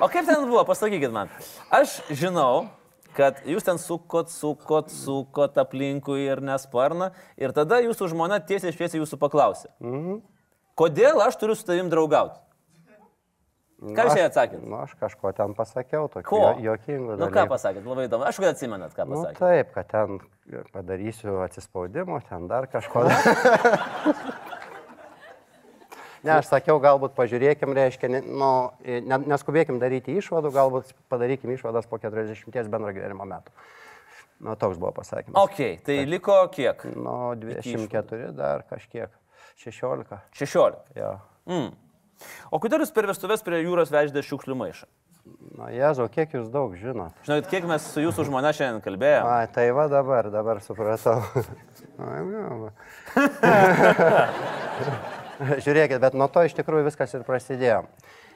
[0.01, 1.29] O kaip ten buvo, pasakykit man.
[1.73, 2.67] Aš žinau,
[3.17, 9.03] kad jūs ten sukot, sukot, sukot aplinkui ir nesparną ir tada jūsų žmona tiesiai šviesiai
[9.03, 9.69] jūsų paklausė.
[9.83, 10.21] Mhm.
[10.79, 12.39] Kodėl aš turiu su tavim draugauti?
[13.83, 14.61] Ką jūs jai atsakėt?
[14.63, 16.37] Na, aš kažko ten pasakiau, tokių Ko?
[16.39, 18.23] jo- juokingų Nu ką pasakėt, labai įdomu.
[18.29, 19.37] Aš kad atsimenat, ką Nu, pasakėt.
[19.43, 20.19] taip, kad ten
[20.71, 23.03] padarysiu atsispaudimų, ten dar kažko.
[26.23, 28.51] ne, aš sakiau, galbūt pažiūrėkim, reiškia, nu,
[28.83, 33.49] ne, neskubėkim daryti išvadų, galbūt padarykim išvadas po 40 bendro gyvenimo metų.
[34.43, 35.37] Nu, toks buvo pasakymas.
[35.39, 36.77] Ok, tai liko kiek?
[36.95, 39.09] Nu, 24 dar kažkiek.
[39.61, 40.17] 16.
[40.33, 40.75] 16.
[40.97, 41.11] Jo.
[41.47, 41.71] Mm.
[42.51, 44.87] O kodėl jūs per vestuvės prie jūros veždė šiukšlių maišą?
[45.55, 47.13] Na, Jezu, kiek jūs daug žinot.
[47.23, 49.23] Žinot, kiek mes su jūsų žmona šiandien kalbėjome?
[49.23, 51.21] A, tai va dabar, dabar supratau.
[55.65, 57.83] Žiūrėkit, bet nuo to iš tikrųjų viskas ir prasidėjo.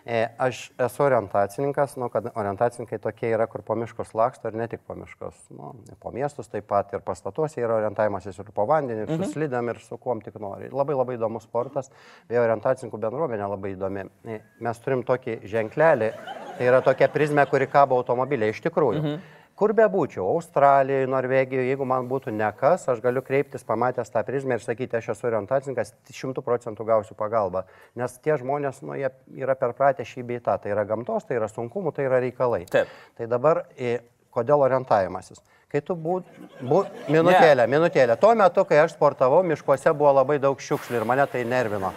[0.08, 4.68] E, Aš esu orientacininkas, nu, kad orientacininkai tokie yra, kur po miškus laksto ir ne
[4.72, 5.36] tik po miškus.
[5.52, 9.74] Nu, po miestus taip pat ir pastatuose yra orientavimasis ir po vandenį, ir su slidėm,
[9.74, 10.72] ir su kuom tik nori.
[10.72, 11.92] Labai labai įdomus sportas,
[12.30, 14.08] beje, orientacininkų bendruomenė labai įdomi.
[14.24, 16.14] E, Mes turim tokį ženklelį,
[16.56, 19.04] tai yra tokia prizmė, kuri kabo automobiliai iš tikrųjų.
[19.04, 19.34] Mhm.
[19.58, 24.62] Kur bebūčiau, Australijoje, Norvegijoje, jeigu man būtų nekas, aš galiu kreiptis, pamatęs tą prizmę ir
[24.62, 27.64] sakyti, aš esu orientacininkas, šimtų procentų gausiu pagalbą.
[27.98, 29.10] Nes tie žmonės, nu, jie
[29.42, 32.68] yra perpratę šį beitą, tai yra gamtos, tai yra sunkumų, tai yra reikalai.
[32.70, 32.92] Taip.
[33.18, 33.96] Tai dabar, e,
[34.30, 35.42] kodėl orientavimasis?
[35.74, 36.30] Kai tu būt,
[36.62, 38.20] būt, minutėlę, minutėlę.
[38.22, 41.90] Tuo metu, kai aš sportavau, miškuose buvo labai daug šiukšlių ir mane tai nervino.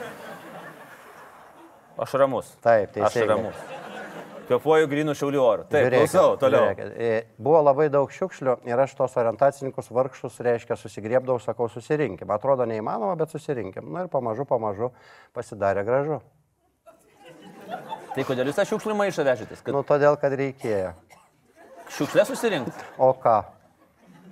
[2.00, 2.56] Aš ramus.
[2.64, 3.28] Taip, Aš teisingai.
[3.34, 3.79] ramus.
[4.50, 5.64] Kvepuoju grinų šiaulių orų.
[5.70, 6.64] Taip, Žiūrėkit, klausau, toliau.
[6.66, 12.30] žiūrėkit, e, Buvo labai daug šiukšlių ir aš tos orientacininkus vargšus, reiškia, susigriebdavau, sakau, susirinkim.
[12.34, 13.86] Atrodo neįmanoma, bet susirinkim.
[13.94, 14.90] Na ir pamažu, pamažu
[15.38, 16.18] pasidarė gražu.
[18.10, 19.62] Tai kodėl jūs tą šiukšlių maišą vežėtės?
[19.62, 20.90] Kad Nu, todėl, kad reikėjo.
[21.94, 22.84] šiukšlę susirinkti.
[22.98, 23.36] O ką?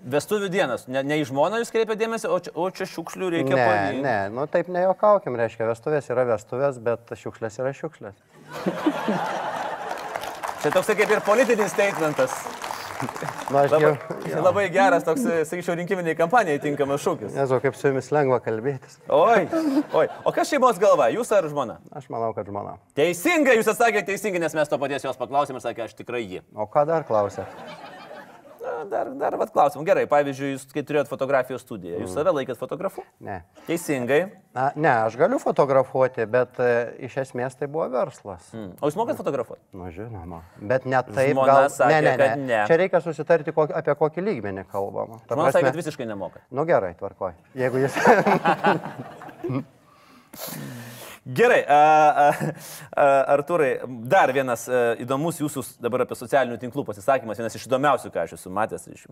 [0.08, 0.88] Vestuvių dienas.
[0.90, 4.02] Ne, ne į žmoną jūs kreipia dėmesį, o čia, o čia šiukšlių reikia Ne, paimti.
[4.02, 8.18] ne, nu taip nejokaukim, reiškia, vestuvės yra vestuvės, bet šiukšlės yra šiukšlės.
[10.62, 12.34] Čia toks kaip ir politinis statementas.
[13.52, 13.90] Na, aš Labai,
[14.26, 14.40] jau.
[14.48, 17.36] labai geras toks, sakyčiau, rinkiminiai kampanijai tinkamas šūkis.
[17.36, 18.98] Nežinau, kaip su jumis lengva kalbėtis.
[19.14, 19.44] Oi,
[20.00, 20.06] oi.
[20.26, 21.78] O kas šeimos galva, jūs ar žmona?
[21.94, 22.74] Aš manau, kad žmona.
[22.98, 26.42] Teisingai, jūs atsakėte teisingai, nes mes to paties jos paklausėme ir sakė, aš tikrai jį.
[26.58, 27.94] O ką dar klausėt?
[28.78, 29.82] Na, dar, dar vat klausim.
[29.82, 33.02] Gerai, pavyzdžiui, jūs kai turėjot fotografijos studiją, jūs save laikėt fotografu?
[33.24, 33.40] Ne.
[33.66, 34.18] Teisingai.
[34.54, 36.68] Na, ne, aš galiu fotografuoti, bet e,
[37.08, 38.46] iš esmės tai buvo verslas.
[38.54, 38.76] Mm.
[38.78, 39.64] O jūs mokat fotografuoti?
[39.74, 40.44] Na, žinoma.
[40.62, 41.66] Bet ne taip, Žmona gal...
[41.74, 42.46] sakė, ne, ne, ne.
[42.52, 42.60] ne.
[42.70, 45.18] Čia reikia susitarti, kokį, apie kokį lygmenį kalbama.
[45.24, 46.46] Ta sakė, prasme- kad visiškai nemokat.
[46.54, 47.34] Nu gerai, tvarkoj.
[47.58, 47.98] Jeigu jūs...
[51.28, 51.78] Gerai, a,
[52.96, 53.74] a, Arturai,
[54.08, 58.32] dar vienas a, įdomus jūsų dabar apie socialinių tinklų pasisakymas, vienas iš įdomiausių, ką aš
[58.38, 58.86] esu matęs.
[58.94, 59.02] Iš,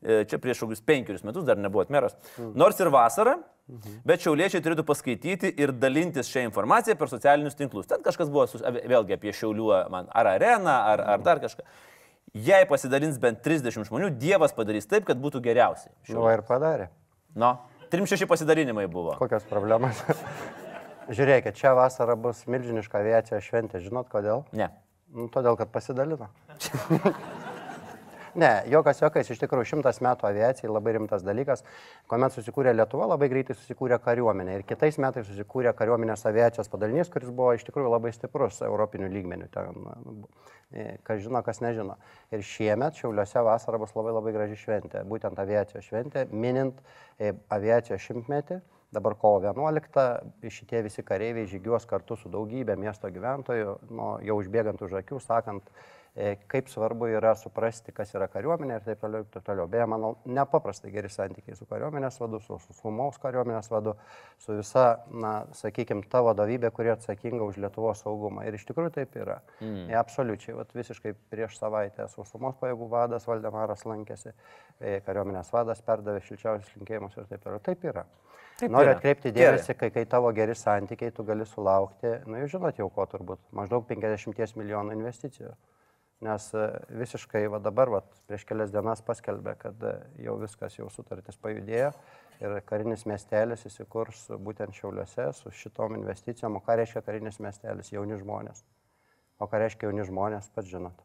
[0.00, 2.16] e, čia prieš kokius penkerius metus dar nebuvot meras.
[2.56, 3.36] Nors ir vasara,
[4.08, 7.90] bet šiauliečiai turėtų paskaityti ir dalintis šią informaciją per socialinius tinklus.
[7.92, 11.66] Ten kažkas buvo sus, a- vėlgi apie šiaulių, man, ar areną, ar, ar dar kažką.
[12.46, 15.92] Jei pasidalins bent 30 žmonių, Dievas padarys taip, kad būtų geriausiai.
[16.08, 16.88] Nu, va ir padarė.
[17.36, 17.58] Nu,
[17.92, 19.20] 3-6 pasidalinimai buvo.
[19.20, 20.00] Kokios problemos?
[21.06, 23.82] Žiūrėkit, čia vasara bus milžiniška aviacijos šventė.
[23.84, 24.42] Žinot kodėl?
[24.56, 24.72] Ne.
[25.14, 26.30] Nu, todėl, kad pasidalino.
[28.36, 31.62] Ne, jokas jokas, iš tikrųjų šimtas metų aviacijai labai rimtas dalykas.
[32.10, 34.58] Kuomet susikūrė Lietuva, labai greitai susikūrė kariuomenė.
[34.58, 39.48] Ir kitais metais susikūrė kariuomenės aviacijos padalinys, kuris buvo iš tikrųjų labai stiprus europinių lygmenių.
[39.56, 39.88] Ten,
[40.68, 41.96] e, kas žino, kas nežino.
[42.28, 45.06] Ir šiemet Šiauliuose vasara bus labai labai graži šventė.
[45.08, 46.84] Būtent aviacijos šventė, minint
[47.16, 48.60] e, aviacijos šimtmetį.
[48.96, 54.80] Dabar kovo 11 šitie visi kareiviai žygiuos kartu su daugybė miesto gyventojų, nu, jau užbėgant
[54.86, 55.68] už akių, sakant,
[56.16, 59.26] e, kaip svarbu yra suprasti, kas yra kariuomenė ir taip toliau.
[59.34, 59.68] Taip toliau.
[59.68, 63.92] Beje, manau, nepaprastai geri santykiai su kariuomenės vadu, su su sumaus kariuomenės vadu,
[64.40, 68.46] su visa, na, sakykime, ta vadovybė, kuri atsakinga už Lietuvos saugumą.
[68.48, 69.42] Ir iš tikrųjų taip yra.
[69.60, 69.90] Mm.
[69.90, 74.32] E, absoliučiai, Vat visiškai prieš savaitę sausumos pajėgų vadas Valdemaras lankėsi,
[74.80, 77.60] e, kariuomenės vadas perdavė šilčiausius linkėjimus ir taip toliau.
[77.60, 78.06] Taip yra.
[78.56, 78.96] Taip Noriu yra.
[78.96, 83.04] atkreipti dėmesį, kai, kai tavo geri santykiai, tu gali sulaukti, na jūs žinot jau ko
[83.12, 85.52] turbūt, maždaug 50 milijonų investicijų.
[86.24, 86.62] Nes e,
[86.96, 89.92] visiškai va dabar, va, prieš kelias dienas paskelbė, kad e,
[90.24, 91.90] jau viskas, jau sutartis pajudėjo
[92.40, 96.56] ir karinis miestelis įsikurs būtent Šiauliuose su šitom investicijom.
[96.56, 97.92] O ką reiškia karinis miestelis?
[97.92, 98.64] Jauni žmonės.
[99.36, 101.04] O ką reiškia jauni žmonės, pats žinot.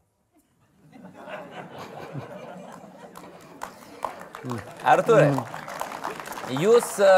[4.88, 5.28] Arturai,
[6.60, 7.12] jūs a,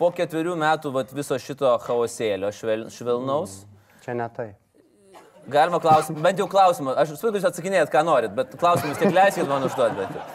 [0.00, 3.62] po ketverių metų vat, viso šito chaosėlio švel, švelnaus,
[4.04, 4.50] Čia ne tai.
[5.50, 9.48] galima klausimą, bent jau klausimą, aš suprantu, jūs atsakinėjat, ką norit, bet klausimus tik leiskit
[9.48, 9.98] man užduoti.
[10.02, 10.28] bent jau.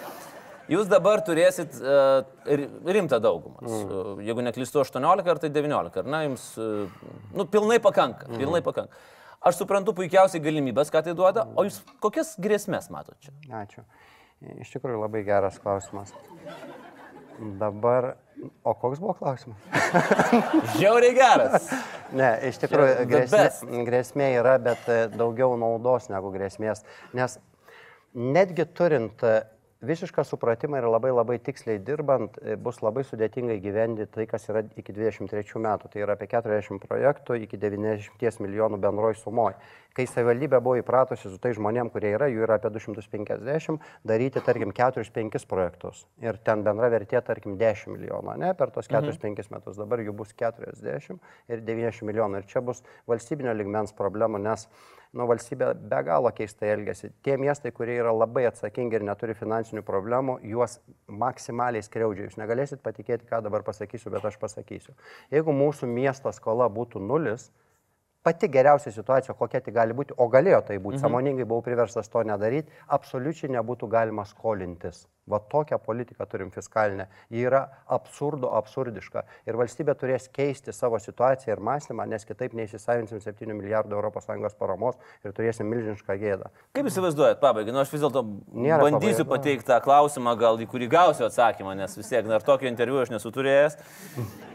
[0.66, 2.24] Jūs dabar turėsit uh,
[2.90, 3.60] rimtą daugumą.
[3.62, 4.22] Mm.
[4.26, 6.88] Jeigu neklystu, 18 ar tai 19, ar na, jums, uh,
[7.38, 8.98] nu, pilnai pakanka, pilnai pakanka.
[9.46, 13.36] Aš suprantu puikiausiai galimybės, ką tai duoda, o jūs kokias grėsmės matote čia?
[13.62, 13.86] Ačiū.
[14.58, 16.16] Iš tikrųjų labai geras klausimas.
[17.40, 18.16] Dabar,
[18.64, 19.60] o koks buvo klausimas?
[20.80, 21.68] Žiauriai geras.
[22.16, 26.86] Ne, iš tikrųjų grėsmė, grėsmė yra, bet e, daugiau naudos negu grėsmės.
[27.18, 27.38] Nes
[28.16, 29.26] netgi turint
[29.88, 34.64] visišką supratimą ir labai labai tiksliai dirbant, e, bus labai sudėtingai gyventi tai, kas yra
[34.78, 35.92] iki 23 metų.
[35.94, 39.56] Tai yra apie 40 projektų iki 90 milijonų bendroji sumoji.
[39.96, 44.74] Kai savivaldybė buvo įpratusi su tai žmonėm, kurie yra, jų yra apie 250, daryti, tarkim,
[44.76, 46.02] 4-5 projektus.
[46.20, 49.80] Ir ten bendra vertė, tarkim, 10 milijonų, ne, per tos 4-5 metus.
[49.80, 51.16] Dabar jų bus 40
[51.48, 52.44] ir 90 milijonų.
[52.44, 54.68] Ir čia bus valstybinio ligmens problemų, nes
[55.16, 57.10] nu, valstybė be galo keistai elgesi.
[57.26, 62.28] Tie miestai, kurie yra labai atsakingi ir neturi finansinių problemų, juos maksimaliai skriaudžia.
[62.28, 64.96] Jūs negalėsit patikėti, ką dabar pasakysiu, bet aš pasakysiu.
[65.34, 67.50] Jeigu mūsų miesto skola būtų nulis,
[68.26, 71.04] pati geriausia situacija, kokia tai gali būti, o galėjo tai būti, mhm.
[71.06, 75.06] samoningai buvau priverstas to nedaryti, absoliučiai nebūtų galima skolintis.
[75.30, 77.08] Va tokią politiką turim fiskalinę.
[77.34, 79.24] Ji yra absurdo, absurdiška.
[79.50, 85.00] Ir valstybė turės keisti savo situaciją ir mąstymą, nes kitaip neįsisavinsim 7 milijardų ES paramos
[85.26, 86.52] ir turėsim milžinišką gėdą.
[86.78, 88.22] Kaip įsivaizduojat, pabaigai, nu aš vis dėlto
[88.86, 93.02] bandysiu pateikti tą klausimą, gal į kurį gausiu atsakymą, nes vis tiek dar tokio interviu
[93.02, 93.82] aš nesu turėjęs,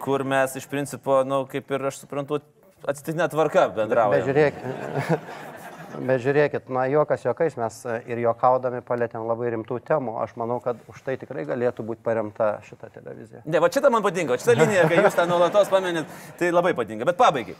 [0.06, 2.38] kur mes iš principo, na, nu, kaip ir aš suprantu,
[2.88, 4.26] atsitiktinė tvarka bendraujame.
[4.28, 5.24] žiūrėkit,
[6.08, 10.16] bet žiūrėkit, na, juokas juokais mes e, ir juokaudami palėtėm labai rimtų temų.
[10.24, 13.42] Aš manau, kad už tai tikrai galėtų būti paremta šita televizija.
[13.44, 17.08] Ne, va šitą man patinka, šitą liniją, kai jūs tą nuolatos paminit, tai labai patinka.
[17.08, 17.58] Bet pabaigai.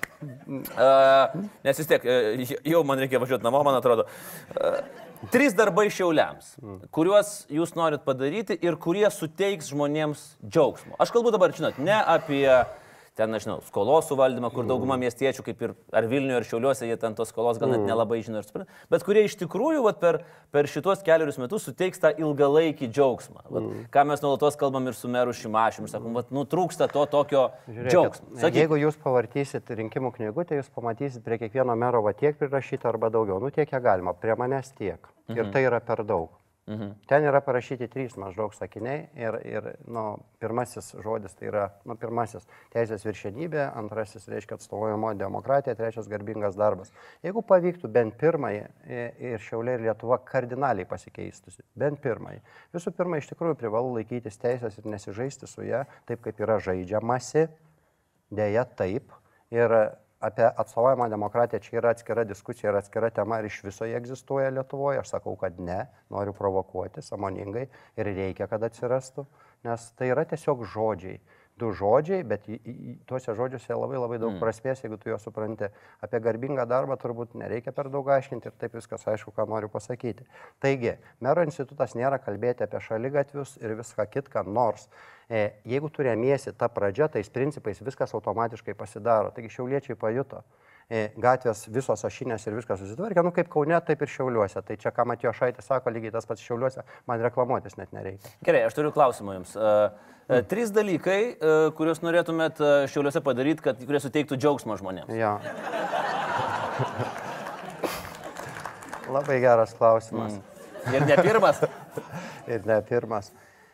[0.48, 4.06] Uh, nes vis tiek, uh, jau man reikia važiuoti namo, man atrodo.
[4.54, 6.54] Uh, trys darbai šiauliams,
[6.94, 10.96] kuriuos jūs norit padaryti ir kurie suteiks žmonėms džiaugsmo.
[11.02, 12.46] Aš kalbu dabar, žinot, ne apie
[13.20, 17.16] ten, nežinau, skolos suvaldymą, kur dauguma miestiečių, kaip ir ar Vilniuje, ar Šiauliuose, jie ten
[17.18, 20.22] tos skolos gal net nelabai žino ir supranta, bet kurie iš tikrųjų vat, per,
[20.54, 23.44] per šitos keliarius metus suteiks tą ilgalaikį džiaugsmą.
[23.52, 28.34] Vat, ką mes nuolatos kalbam ir su meru Šimašim, sakom, vat, nutrūksta to tokio džiaugsmo.
[28.40, 33.12] Sakyk, Jeigu jūs pavartysit rinkimų knygutę, jūs pamatysit prie kiekvieno mero va tiek prirašyta arba
[33.12, 33.40] daugiau.
[33.42, 34.16] Nu tiek, kiek galima.
[34.16, 35.10] Prie manęs tiek.
[35.30, 36.39] Ir tai yra per daug.
[36.68, 36.90] Mhm.
[37.08, 40.04] Ten yra parašyti trys maždaug sakiniai ir, ir nu,
[40.42, 46.92] pirmasis žodis tai yra, nu, pirmasis teisės viršenybė, antrasis reiškia atstovojimo demokratija, trečias garbingas darbas.
[47.24, 48.62] Jeigu pavyktų bent pirmąjį
[49.32, 52.44] ir Šiaulė ir Lietuva kardinaliai pasikeistusi, bent pirmąjį.
[52.76, 57.48] Visų pirma, iš tikrųjų privalu laikytis teisės ir nesižaisti su ją taip, kaip yra žaidžiamasi,
[58.30, 59.10] dėja taip.
[59.50, 59.74] Ir
[60.20, 64.52] apie atstovavimą demokratiją čia yra atskira diskusija ir atskira tema, ar iš viso jie egzistuoja
[64.52, 65.00] Lietuvoje.
[65.00, 69.24] Aš sakau, kad ne, noriu provokuoti samoningai ir reikia, kad atsirastų,
[69.64, 71.20] nes tai yra tiesiog žodžiai.
[71.60, 74.40] Du žodžiai, bet į, į, tuose žodžiuose labai labai daug mm.
[74.40, 75.68] prasmės, jeigu tu juos supranti.
[76.00, 80.24] Apie garbingą darbą turbūt nereikia per daug aiškinti ir taip viskas aišku, ką noriu pasakyti.
[80.64, 84.88] Taigi, mero institutas nėra kalbėti apie šalygatvius ir viską kitką, nors
[85.30, 89.30] jeigu tu remiesi tą pradžią, tais principais viskas automatiškai pasidaro.
[89.34, 90.42] Taigi šiauliečiai pajuto.
[90.90, 94.58] E, gatvės visos ašinės ir viskas susitvarkė, nu kaip Kaune, taip ir Šiauliuose.
[94.66, 98.32] Tai čia, ką Matijo Šaitė sako, lygiai tas pats Šiauliuose, man reklamuotis net nereikia.
[98.42, 99.52] Gerai, aš turiu klausimą jums.
[99.54, 101.20] Uh, trys dalykai,
[101.78, 102.58] kuriuos norėtumėt
[102.90, 105.14] šiauliuose padaryti, kad kurie suteiktų džiaugsmo žmonėms.
[105.14, 105.36] Jo.
[109.10, 110.38] Labai geras klausimas.
[110.38, 110.94] Mm.
[110.94, 111.62] Ir ne pirmas.
[112.52, 113.30] Ir ne pirmas.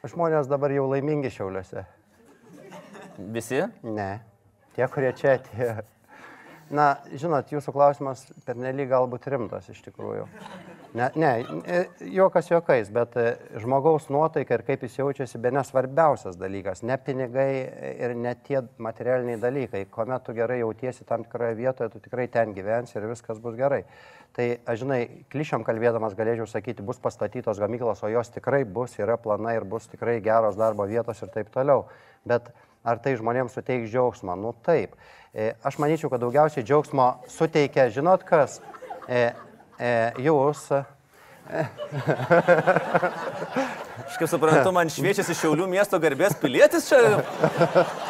[0.06, 1.82] Žmonės dabar jau laimingi Šiauliuose.
[3.32, 3.62] Visi?
[3.82, 4.10] Ne.
[4.76, 5.76] Tie, kurie čia atėjo.
[6.66, 10.24] Na, žinot, jūsų klausimas pernelyg galbūt rimtas iš tikrųjų.
[10.98, 11.30] Ne, ne,
[11.62, 13.26] e, juokas juokais, bet e,
[13.62, 16.82] žmogaus nuotaika ir kaip jis jaučiasi, be nesvarbiausias dalykas.
[16.82, 17.50] Ne pinigai
[18.02, 19.84] ir ne tie materialiniai dalykai.
[19.94, 23.84] Kuomet tu gerai jautiesi tam tikroje vietoje, tu tikrai ten gyvensi ir viskas bus gerai.
[24.36, 24.46] Tai,
[24.76, 29.64] žinai, klišiam kalbėdamas galėčiau sakyti, bus pastatytos gamyklos, o jos tikrai bus, yra planai ir
[29.64, 31.86] bus tikrai geros darbo vietos ir taip toliau.
[32.28, 32.50] Bet
[32.84, 34.36] ar tai žmonėms suteiks džiaugsmą?
[34.36, 34.92] Nu taip.
[35.32, 38.60] E, Aš manyčiau, kad daugiausiai džiaugsmo suteikia, žinot kas,
[39.08, 39.30] e,
[39.80, 39.94] e,
[40.28, 40.68] jūs,
[44.06, 47.20] Aš kaip suprantu, man šviečiasi Šiaulių miesto garbės pilietis čia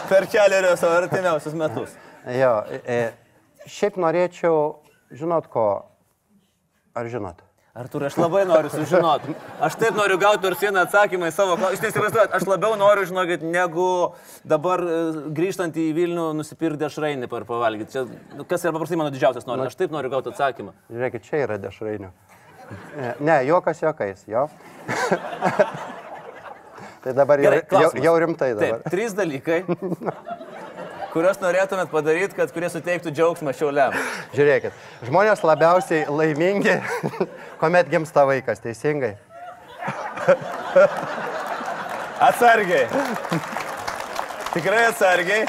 [0.08, 1.92] per keliarius artimiausius metus.
[2.32, 3.12] jo, e,
[3.68, 4.56] šiaip norėčiau,
[5.12, 5.66] žinot ko,
[6.96, 7.42] ar žinot?
[7.76, 9.34] Artur, aš labai noriu sužinoti.
[9.60, 11.74] Aš taip noriu gauti nors vieną atsakymą į savo klausimą.
[11.76, 13.88] Jūs neįsivaizduojat, aš labiau noriu, žinokit, negu
[14.48, 14.94] dabar e,
[15.36, 17.92] grįžtant į Vilnių nusipirkti dešrainį per pavalgyti.
[17.92, 18.06] Čia,
[18.38, 19.68] nu, kas yra paprastai mano didžiausias noras.
[19.68, 20.72] Aš taip noriu gauti atsakymą.
[20.88, 22.08] Žiūrėkit, čia yra dešrainių.
[22.96, 24.46] E, Ne, juokas juokais, jo.
[27.04, 28.04] tai dabar jau, Gerai, jau, klausimas.
[28.08, 28.80] jau rimtai dabar.
[28.80, 29.60] Taip, trys dalykai,
[31.16, 33.94] kuriuos norėtumėt padaryti, kad kurie suteiktų džiaugsmą šiauliam.
[34.36, 34.76] Žiūrėkit,
[35.08, 36.76] žmonės labiausiai laimingi,
[37.60, 39.14] kuomet gimsta vaikas, teisingai.
[42.20, 42.86] Atsargiai.
[44.56, 45.42] Tikrai atsargiai,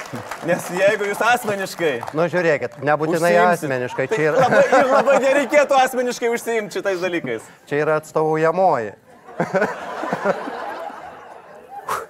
[0.47, 1.93] nes jeigu jūs asmeniškai.
[2.17, 4.63] Nu, žiūrėkit, nebūtinai užsiimsit, asmeniškai, tai čia yra, Labai,
[4.97, 7.47] labai nereikėtų asmeniškai užsiimti šitais dalykais.
[7.71, 8.91] čia yra atstovaujamoji.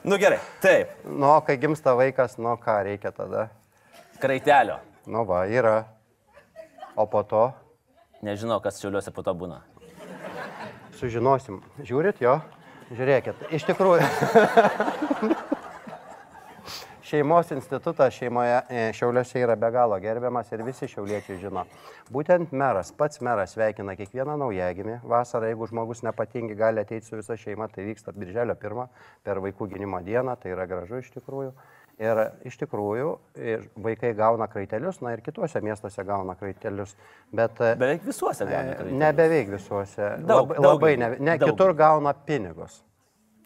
[0.07, 0.91] Nu gerai, taip.
[1.05, 3.47] Nu, kai gimsta vaikas, nu ką reikia tada?
[4.21, 4.79] Kraitelio.
[5.05, 5.83] Nu, va, yra.
[6.97, 7.51] O po to
[8.25, 9.59] Nežinau, kas šiauliuose po to būna.
[10.97, 11.59] sužinosim.
[11.85, 12.39] Žiūrit jo?
[12.89, 14.07] Žiūrėkit, iš tikrųjų.
[17.07, 21.61] Šeimos institutas šeimoje e, Šiauliuose yra be galo gerbiamas ir visi šiauliečiai žino.
[22.11, 24.97] Būtent meras, pats meras sveikina kiekvieną naujagimį.
[25.07, 28.89] Vasarą, jeigu žmogus nepatingi, gali ateiti su visa šeima, tai vyksta birželio pirmą
[29.23, 31.53] per vaikų gynimo dieną, tai yra gražu iš tikrųjų.
[32.03, 33.55] Ir iš tikrųjų e,
[33.87, 36.91] vaikai gauna kraitelius, na ir kituose miestuose gauna kraitelius,
[37.31, 38.99] bet e, Beveik visuose gauna kraitelį.
[38.99, 40.11] Ne beveik visuose.
[40.27, 40.99] Daug, labai, daugely.
[41.05, 41.55] ne, ne Daug.
[41.55, 42.81] kitur gauna pinigus.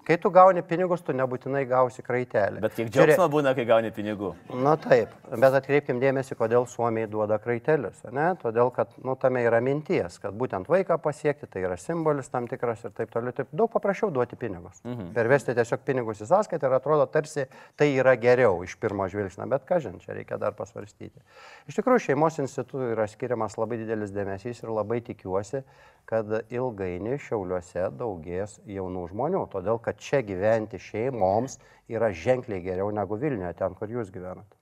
[0.06, 2.62] Kai tu gauni pinigus, tu nebūtinai gausi kraitelį.
[2.64, 4.32] Bet kiek džiaugsmo būna, kai gauni pinigų.
[4.64, 8.00] Na taip, bet atkreipkim dėmesį, kodėl Suomiai duoda kraitelius.
[8.10, 8.32] Ne?
[8.42, 12.82] Todėl, kad nu, tame yra minties, kad būtent vaiką pasiekti, tai yra simbolis tam tikras
[12.88, 13.36] ir taip toliau.
[13.38, 14.82] Taip daug paprasčiau duoti pinigus.
[14.88, 15.14] Mhm.
[15.18, 17.46] Pervesti tiesiog pinigus į sąskaitą ir atrodo tarsi
[17.78, 21.22] tai yra geriau iš pirmo žvilgsnio, bet ką žin, čia reikia dar pasvarstyti.
[21.70, 25.62] Iš tikrųjų, šeimos institutui yra skiriamas labai didelis dėmesys ir labai tikiuosi,
[26.10, 29.46] kad ilgainiui šiauliuose daugės jaunų žmonių.
[29.52, 31.60] Todėl, kad čia gyventi šeimoms
[31.92, 34.58] yra ženkliai geriau negu Vilniuje, ten, kur jūs gyvenate.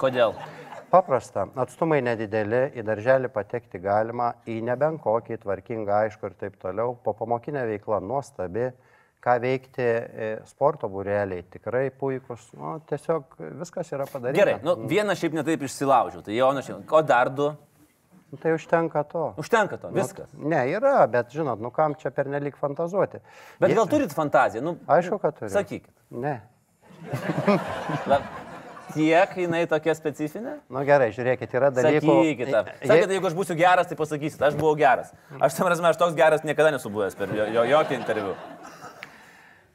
[0.00, 0.34] Kodėl?
[0.90, 6.96] Paprasta, atstumai nedideli, į darželį patekti galima, į nebent kokį tvarkingą, aišku ir taip toliau.
[7.04, 8.72] Po pamokinė veikla nuostabi,
[9.22, 12.48] ką veikti e, sporto būreliai tikrai puikus.
[12.58, 14.40] Nu, tiesiog viskas yra padaryta.
[14.40, 17.52] Gerai, nu vieną šiaip netaip išsilaužiau, tai jau nuo O dar du?
[18.30, 19.34] Nu, Tai užtenka to.
[19.42, 20.28] Užtenka to, viskas.
[20.38, 23.18] Ne, yra, bet žinot, nu kam čia pernelik fantazuoti.
[23.58, 24.62] Bet Je- gal turit fantaziją?
[24.62, 25.50] Nu, Aišku, kad turiu.
[25.50, 25.90] Sakykit.
[26.10, 26.36] Ne.
[28.10, 28.20] La,
[28.94, 30.58] tiek jinai tokia specifinė?
[30.70, 32.06] Nu gerai, žiūrėkit, yra dalykų.
[32.06, 32.54] Sakykit.
[32.86, 35.10] Sakykit, jeigu aš būsiu geras, tai pasakysit, aš buvau geras.
[35.40, 38.34] Aš tam prasme, aš toks geras niekada nesu buvęs per jo, jo, jokį interviu.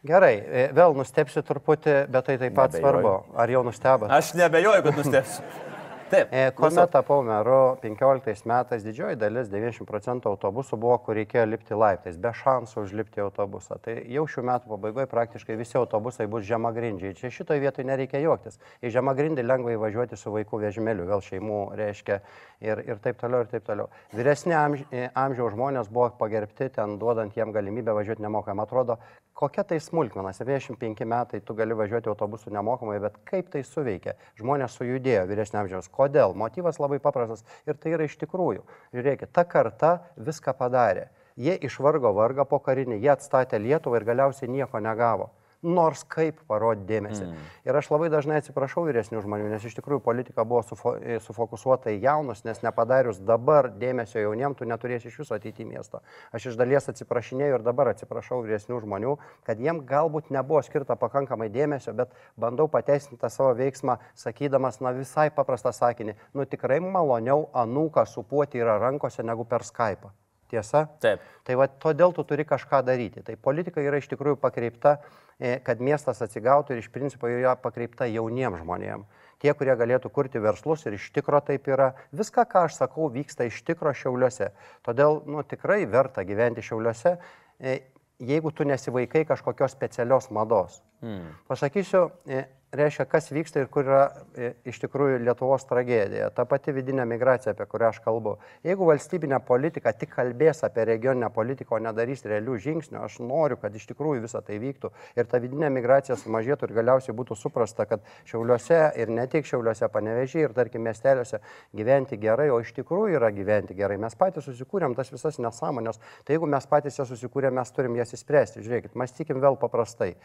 [0.06, 2.84] Gerai, e, vėl nustepsiu truputį, bet tai taip pat Neabejoju.
[2.86, 3.14] svarbu.
[3.42, 4.14] Ar jau nustebate?
[4.14, 5.44] Aš nebejoju, kad nustepsiu.
[6.10, 6.28] Taip.
[6.32, 11.74] E, Kuomet tapau meru 15 metais, didžioji dalis, 90 procentų autobusų buvo, kur reikėjo lipti
[11.74, 13.80] laiptais, be šansų užlipti autobusą.
[13.82, 17.16] Tai jau šių metų pabaigoje praktiškai visi autobusai bus žemagrindžiai.
[17.18, 18.62] Čia šitoje vietoje nereikia juoktis.
[18.86, 22.22] Į žemagrindį lengva įvažiuoti su vaikų vežimėliu, vėl šeimų reiškia
[22.62, 23.90] ir, ir taip toliau, ir taip toliau.
[24.14, 28.70] Vyresni amž, e, amžiaus žmonės buvo pagerbti ten, duodant jiem galimybę važiuoti nemokamai.
[28.70, 29.00] Atrodo,
[29.34, 34.16] kokia tai smulkmena, 75 metai tu gali važiuoti autobusu nemokamai, bet kaip tai suveikia?
[34.38, 35.90] Žmonės sujudėjo vyresnio amžiaus.
[35.96, 36.36] Kodėl?
[36.36, 38.66] Motyvas labai paprastas ir tai yra iš tikrųjų.
[38.96, 41.08] Žiūrėkit, ta karta viską padarė.
[41.36, 45.32] Jie išvargo vargą po karinį, jie atstatė Lietuvą ir galiausiai nieko negavo.
[45.64, 47.28] Nors kaip parodė dėmesį.
[47.28, 47.46] Mm.
[47.68, 52.02] Ir aš labai dažnai atsiprašau vyresnių žmonių, nes iš tikrųjų politika buvo sufo, sufokusuota į
[52.04, 56.02] jaunus, nes nepadarius dabar dėmesio jauniem, tu neturėsi iš viso ateiti į miestą.
[56.36, 59.16] Aš iš dalies atsiprašinėjau ir dabar atsiprašau vyresnių žmonių,
[59.48, 64.94] kad jiem galbūt nebuvo skirta pakankamai dėmesio, bet bandau pateisinti tą savo veiksmą, sakydamas, na
[64.98, 70.14] visai paprastą sakinį, nu tikrai maloniau anūką supuoti yra rankose negu per Skype.
[70.52, 70.86] Tiesa?
[71.02, 71.24] Taip.
[71.46, 73.24] Tai va todėl tu turi kažką daryti.
[73.26, 74.98] Tai politika yra iš tikrųjų pakreipta,
[75.40, 79.24] e, kad miestas atsigautų ir iš principo yra pakreipta jauniems žmonėms.
[79.42, 81.92] Tie, kurie galėtų kurti verslus ir iš tikro taip yra.
[82.16, 84.52] Viską, ką aš sakau, vyksta iš tikro šiauliuose.
[84.86, 87.18] Todėl nu, tikrai verta gyventi šiauliuose,
[87.60, 87.76] e,
[88.20, 90.80] jeigu tu nesivaikai kažkokios specialios mados.
[91.02, 91.34] Mm.
[91.50, 92.46] Pasakysiu, e,
[92.80, 94.02] reiškia, kas vyksta ir kur yra
[94.38, 96.30] e, iš tikrųjų Lietuvos tragedija.
[96.36, 98.36] Ta pati vidinė migracija, apie kurią aš kalbu.
[98.66, 103.76] Jeigu valstybinė politika tik kalbės apie regioninę politiką, o nedarys realių žingsnių, aš noriu, kad
[103.76, 108.06] iš tikrųjų visa tai vyktų ir ta vidinė migracija sumažėtų ir galiausiai būtų suprasta, kad
[108.30, 111.42] Šiauliuose ir ne tik Šiauliuose, panevežiai ir tarkim miesteliuose
[111.76, 114.00] gyventi gerai, o iš tikrųjų yra gyventi gerai.
[114.02, 116.02] Mes patys susikūrėm tas visas nesąmonės.
[116.26, 118.64] Tai jeigu mes patys jas susikūrėm, mes turim jas įspręsti.
[118.66, 120.16] Žiūrėkit, mąstykim vėl paprastai.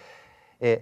[0.60, 0.78] E,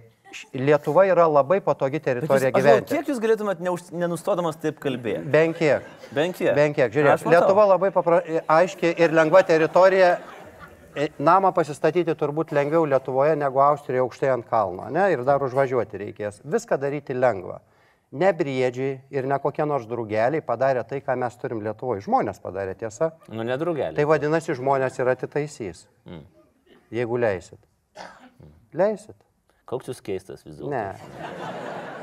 [0.53, 2.93] Lietuva yra labai patogi jūs, teritorija galvoju, gyventi.
[2.93, 5.23] kiek jūs galėtumėt neuž, nenustodamas taip kalbėti?
[5.33, 5.87] Bent kiek.
[6.13, 6.51] Bent kiek.
[6.57, 6.91] Bent kiek.
[6.93, 7.23] Žiūrėk.
[7.33, 8.19] Lietuva labai papra...
[8.59, 10.11] aiški ir lengva teritorija.
[10.93, 14.85] E, Namą pasistatyti turbūt lengviau Lietuvoje negu Austrijoje aukštai ant kalno.
[14.93, 15.07] Ne?
[15.15, 16.41] Ir dar užvažiuoti reikės.
[16.45, 17.61] Viską daryti lengva.
[18.19, 22.03] Ne briedžiai ir ne kokie nors drugeliai padarė tai, ką mes turim Lietuvoje.
[22.05, 23.15] Žmonės padarė tiesa.
[23.29, 23.97] Nu, nedrugelį.
[23.97, 25.87] Tai vadinasi, žmonės yra atitaisys.
[26.09, 26.25] Mm.
[26.99, 27.61] Jeigu leisit.
[28.77, 29.17] Leisit.
[29.69, 30.71] Koks jūs keistas vis dėlto.
[30.73, 30.85] Ne.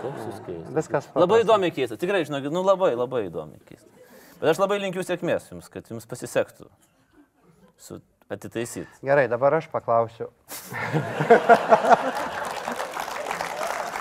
[0.02, 0.72] Koks jūs keistas.
[0.76, 1.44] Viskas Labai paprasta.
[1.46, 3.90] įdomi keista, tikrai, žinokit, nu labai, labai įdomi keista.
[4.38, 6.64] Bet aš labai linkiu sėkmės jums, kad jums pasisektų
[7.80, 7.92] su
[8.30, 8.94] atitaisyti.
[9.06, 10.26] Gerai, dabar aš paklausiu.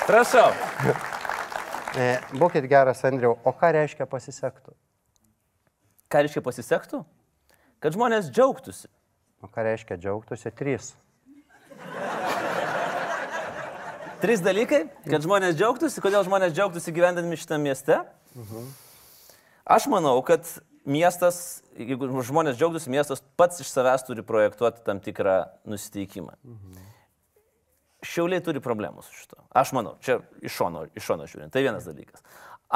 [0.05, 0.51] Prašau.
[1.97, 4.71] E, būkit geras, Andriau, o ką reiškia pasisektų?
[6.11, 6.97] Ką reiškia pasisektų?
[7.81, 8.87] Kad žmonės džiaugtųsi.
[9.41, 10.51] O ką reiškia džiaugtųsi?
[10.53, 10.85] Trys.
[14.25, 16.01] Trys dalykai, kad žmonės džiaugtųsi.
[16.01, 17.99] Kodėl žmonės džiaugtųsi gyvendami šitame mieste?
[19.69, 20.47] Aš manau, kad
[20.89, 25.35] miestas, jeigu žmonės džiaugtųsi, miestas pats iš savęs turi projektuoti tam tikrą
[25.69, 26.33] nusiteikimą.
[28.05, 29.45] Šiauliai turi problemų su šito.
[29.61, 31.53] Aš manau, čia iš šono, iš šono žiūrint.
[31.53, 32.25] Tai vienas dalykas.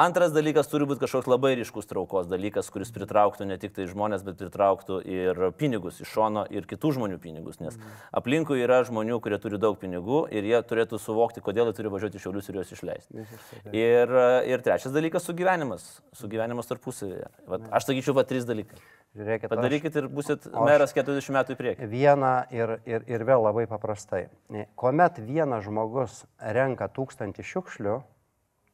[0.00, 4.22] Antras dalykas turi būti kažkoks labai ryškus traukos dalykas, kuris pritrauktų ne tik tai žmonės,
[4.24, 7.76] bet pritrauktų ir pinigus iš šono ir kitų žmonių pinigus, nes
[8.16, 12.16] aplinkui yra žmonių, kurie turi daug pinigų ir jie turėtų suvokti, kodėl jie turi važiuoti
[12.16, 13.26] į šiaulius ir juos išleisti.
[13.76, 14.14] Ir,
[14.54, 15.84] ir trečias dalykas- sugyvenimas.
[16.16, 17.28] Sugyvenimas tarpusavėje.
[17.50, 18.78] Vat, aš sakyčiau, va, trys dalykai.
[19.18, 21.90] Žiūrėkit, aš Padarykit ir busit aš- meras 40 metų į priekį.
[21.90, 24.28] vieną ir, ir, ir vėl labai paprastai.
[24.76, 28.02] Kuomet vienas žmogus renka tūkstantį šiukšlių,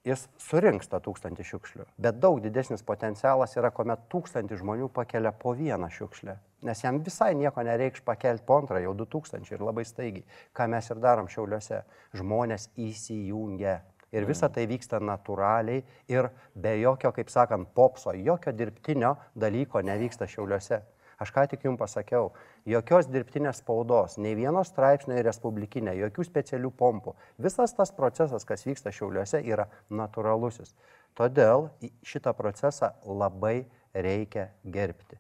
[0.07, 1.87] jis surinks tą tūkstantį šiukšlių.
[2.03, 6.37] Bet daug didesnis potencialas yra, kuomet tūkstantį žmonių pakelia po vieną šiukšlę.
[6.67, 10.25] Nes jam visai nieko nereikš pakelti po antrą, jau 2000 ir labai staigiai.
[10.57, 11.83] Ką mes ir darom šiauliuose.
[12.17, 13.81] Žmonės įsijungia.
[14.15, 20.29] Ir visa tai vyksta natūraliai ir be jokio, kaip sakant, popso, jokio dirbtinio dalyko nevyksta
[20.31, 20.81] šiauliuose.
[21.23, 22.31] Aš ką tik jums pasakiau,
[22.69, 27.17] jokios dirbtinės spaudos, nei vieno straipsnio į Respublikinę, jokių specialių pompų.
[27.41, 30.75] Visas tas procesas, kas vyksta šiauliuose, yra natūralusis.
[31.17, 31.71] Todėl
[32.05, 33.63] šitą procesą labai
[33.97, 35.17] reikia gerbti.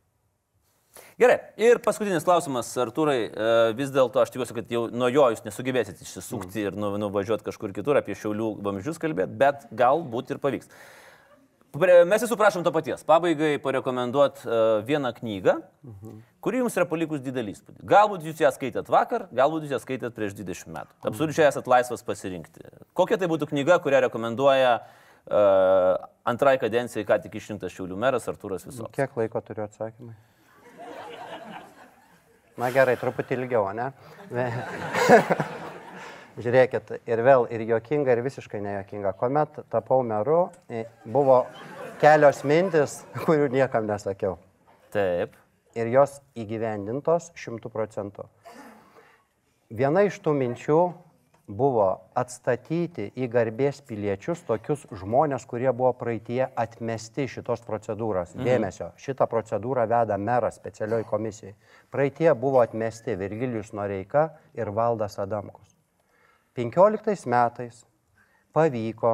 [1.21, 5.43] Gerai, ir paskutinis klausimas, Arturai, e, vis dėlto aš tikiuosi, kad jau nuo jo jūs
[5.45, 10.73] nesugebėsite išsisukti ir nu, nuvažiuoti kažkur kitur apie šiaulių vamzdžius kalbėti, bet galbūt ir pavyks.
[11.77, 13.03] Mes visų prašom to paties.
[13.07, 15.57] Pabaigai parekomenduot uh, vieną knygą,
[16.45, 17.83] kuri jums yra palikus didelį įspūdį.
[17.91, 20.97] Galbūt jūs ją skaitėt vakar, galbūt jūs ją skaitėt prieš 20 metų.
[21.11, 22.65] Absoliučiai esat laisvas pasirinkti.
[22.97, 28.65] Kokia tai būtų knyga, kurią rekomenduoja uh, antrai kadencijai, ką tik išrinktas Šiaulių meras Arturas
[28.69, 28.89] Viso.
[28.97, 30.17] Kiek laiko turiu atsakymai?
[32.57, 33.93] Na gerai, truputį ilgiau, ne?
[36.37, 39.15] Žiūrėkit, ir vėl ir jokinga, ir visiškai nejokinga.
[39.17, 40.51] Komet tapau meru,
[41.09, 41.39] buvo
[42.03, 44.37] kelios mintis, kurių niekam nesakiau.
[44.93, 45.33] Taip.
[45.77, 48.29] Ir jos įgyvendintos šimtų procentų.
[49.77, 50.81] Viena iš tų minčių
[51.47, 51.87] buvo
[52.19, 58.35] atstatyti į garbės piliečius tokius žmonės, kurie buvo praeitie atmesti šitos procedūros.
[58.37, 61.55] Dėmesio, šitą procedūrą veda meras specialioj komisijai.
[61.91, 64.29] Praeitie buvo atmesti Virgilijus Noreika
[64.59, 65.76] ir Valdas Adamkus.
[66.57, 67.83] 15 metais
[68.57, 69.11] pavyko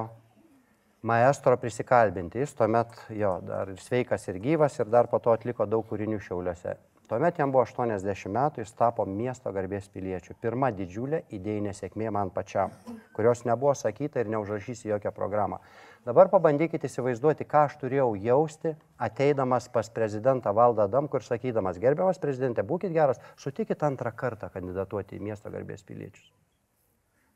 [1.02, 2.38] maestro prisikalbinti.
[2.38, 6.20] Jis tuomet jo dar ir sveikas ir gyvas ir dar po to atliko daug kūrinių
[6.22, 6.76] šiauliuose.
[7.10, 10.36] Tuomet jam buvo 80 metų, jis tapo miesto garbės piliečių.
[10.38, 12.70] Pirma didžiulė idėjinė sėkmė man pačiam,
[13.16, 15.58] kurios nebuvo sakyta ir neužrašysi jokią programą.
[16.06, 22.22] Dabar pabandykite įsivaizduoti, ką aš turėjau jausti, ateidamas pas prezidentą Valdą Damku ir sakydamas, gerbiamas
[22.22, 26.30] prezidentė, būkite geras, sutikit antrą kartą kandidatuoti į miesto garbės piliečius.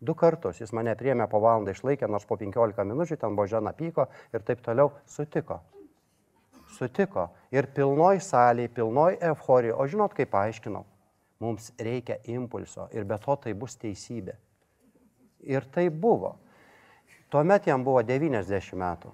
[0.00, 3.72] Du kartus jis mane priemė po valandą išlaikė, nors po 15 minučių ten buvo žena
[3.72, 5.62] pyko ir taip toliau sutiko.
[6.76, 7.30] Sutiko.
[7.54, 9.76] Ir pilnoj salėje, pilnoj euforijai.
[9.76, 10.84] O žinot, kaip paaiškinau?
[11.40, 14.36] Mums reikia impulso ir be to tai bus teisybė.
[15.46, 16.36] Ir tai buvo.
[17.30, 19.12] Tuomet jam buvo 90 metų.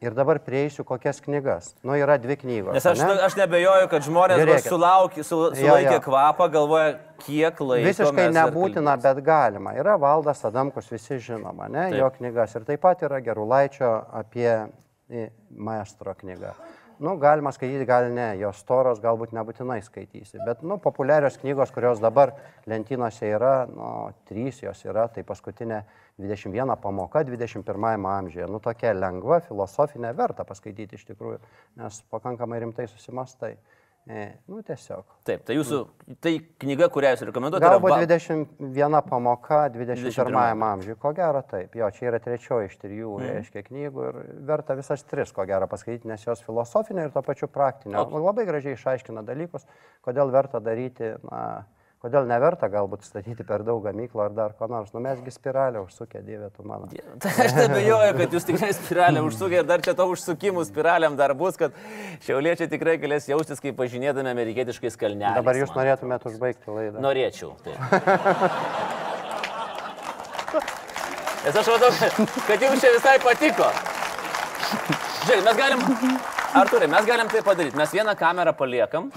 [0.00, 1.74] Ir dabar prieisiu kokias knygas.
[1.84, 2.72] Nu, yra dvi knygos.
[2.72, 3.18] Nes aš, ane?
[3.26, 5.98] aš nebejoju, kad žmonės sulaukė, su, Jo, jo.
[6.06, 7.84] kvapą, galvoja, kiek laiko.
[7.84, 9.74] Visiškai nebūtina, bet galima.
[9.76, 11.98] Yra valdas Adamkus, visi žinoma, ne, Taip.
[12.00, 12.56] jo knygas.
[12.56, 13.92] Ir taip pat yra Gerulaičio
[14.22, 14.54] apie
[15.50, 16.54] maestro knygą.
[17.00, 20.36] Nu, galima skaityti, gal ne, jos storos galbūt nebūtinai skaitysi.
[20.44, 22.34] Bet, nu, populiarios knygos, kurios dabar
[22.68, 23.86] lentynose yra, nu,
[24.28, 25.78] trys jos yra, tai paskutinė
[26.20, 28.50] 21 pamoka 21 amžiuje.
[28.52, 31.40] Nu, tokia lengva, filosofinė, verta paskaityti iš tikrųjų,
[31.80, 33.54] nes pakankamai rimtai susimastai.
[34.10, 35.04] E, nu, tiesiog.
[35.22, 35.76] Taip, tai jūsų,
[36.24, 40.96] tai knyga, kurią jūs rekomenduojate, Galbūt va- 21 pamoka 21 21 amžiui.
[40.98, 41.76] Ko gero taip.
[41.78, 43.28] Jo, čia yra trečioji iš trijų, mm.
[43.36, 47.46] reiškia, knygų ir verta visas tris, ko gero, paskaityti, nes jos filosofinė ir to pačiu
[47.54, 48.00] praktinė.
[48.02, 48.16] Ok.
[48.26, 49.68] Labai gražiai išaiškina dalykus,
[50.02, 51.44] kodėl verta daryti, na,
[52.00, 54.92] kodėl neverta galbūt statyti per daug gamyklų ar dar ko nors.
[54.94, 56.88] Nu, mesgi spiralę užsukę, dievė tu mano.
[57.22, 61.34] Tai aš nebejoju, kad jūs tikrai spiralę užsukė ir dar čia to užsukimų spiraliam dar
[61.36, 61.76] bus, kad
[62.24, 65.36] šiauliečiai tikrai galės jaustis kaip pažinėdami amerikietiškais kalneliais.
[65.36, 67.04] Dabar jūs man norėtumėte užbaigti laidą.
[67.04, 67.54] Norėčiau.
[71.40, 71.88] Nes aš matau,
[72.48, 73.68] kad- jums čia visai patiko.
[75.24, 75.80] Žiūrėk, mes galim,
[76.60, 77.76] Arturai, mes galim tai padaryti.
[77.78, 79.12] Mes vieną kamerą paliekam.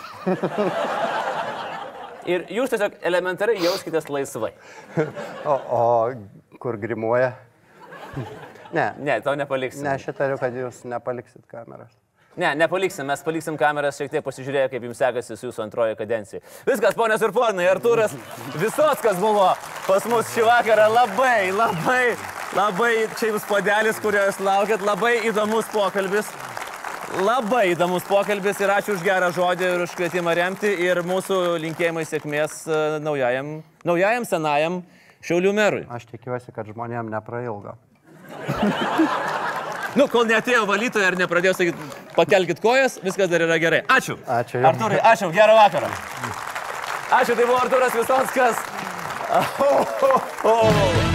[2.30, 4.53] Ir jūs tiesiog elementariai jauskitės laisvai.
[5.45, 7.34] O, o kur grimuoja?
[8.74, 9.84] Ne, Ne, to nepaliksim.
[9.84, 11.91] ne, aš įtariu, kad jūs nepaliksit kameros.
[12.39, 16.39] Ne, nepaliksim, mes paliksim kameras šiek tiek pasižiūrėję, kaip jums sekasi su jūsų antroji kadencija.
[16.65, 18.15] Viskas, ponios ir ponai, Artūras
[18.57, 19.51] Visockas buvo
[19.86, 22.15] pas mus šį vakarą labai, labai,
[22.57, 26.32] labai čia jums podelis, kurio jūs laukit, labai įdomus pokalbis.
[27.14, 32.07] Labai įdomus pokalbis ir ačiū už gerą žodį ir už kvietimą remti ir mūsų linkėjimai
[32.09, 34.80] sėkmės e, naujajam, naujajam senajam
[35.24, 35.84] Šiaulių merui.
[35.93, 37.78] Aš tikiuosi, kad žmonėm neprailgo.
[39.93, 43.84] Nu, kol neatėjo valytoja ir nepradėjo sakyti, pakelkit kojas, viskas dar yra gerai.
[43.93, 44.18] Ačiū.
[44.26, 44.72] Ačiū jums.
[44.72, 45.93] Arturai, ačiū, gerą vakarą.
[47.22, 48.64] Ačiū, tai buvo Arturas Visonskas.
[49.34, 51.12] Oh, oh, oh.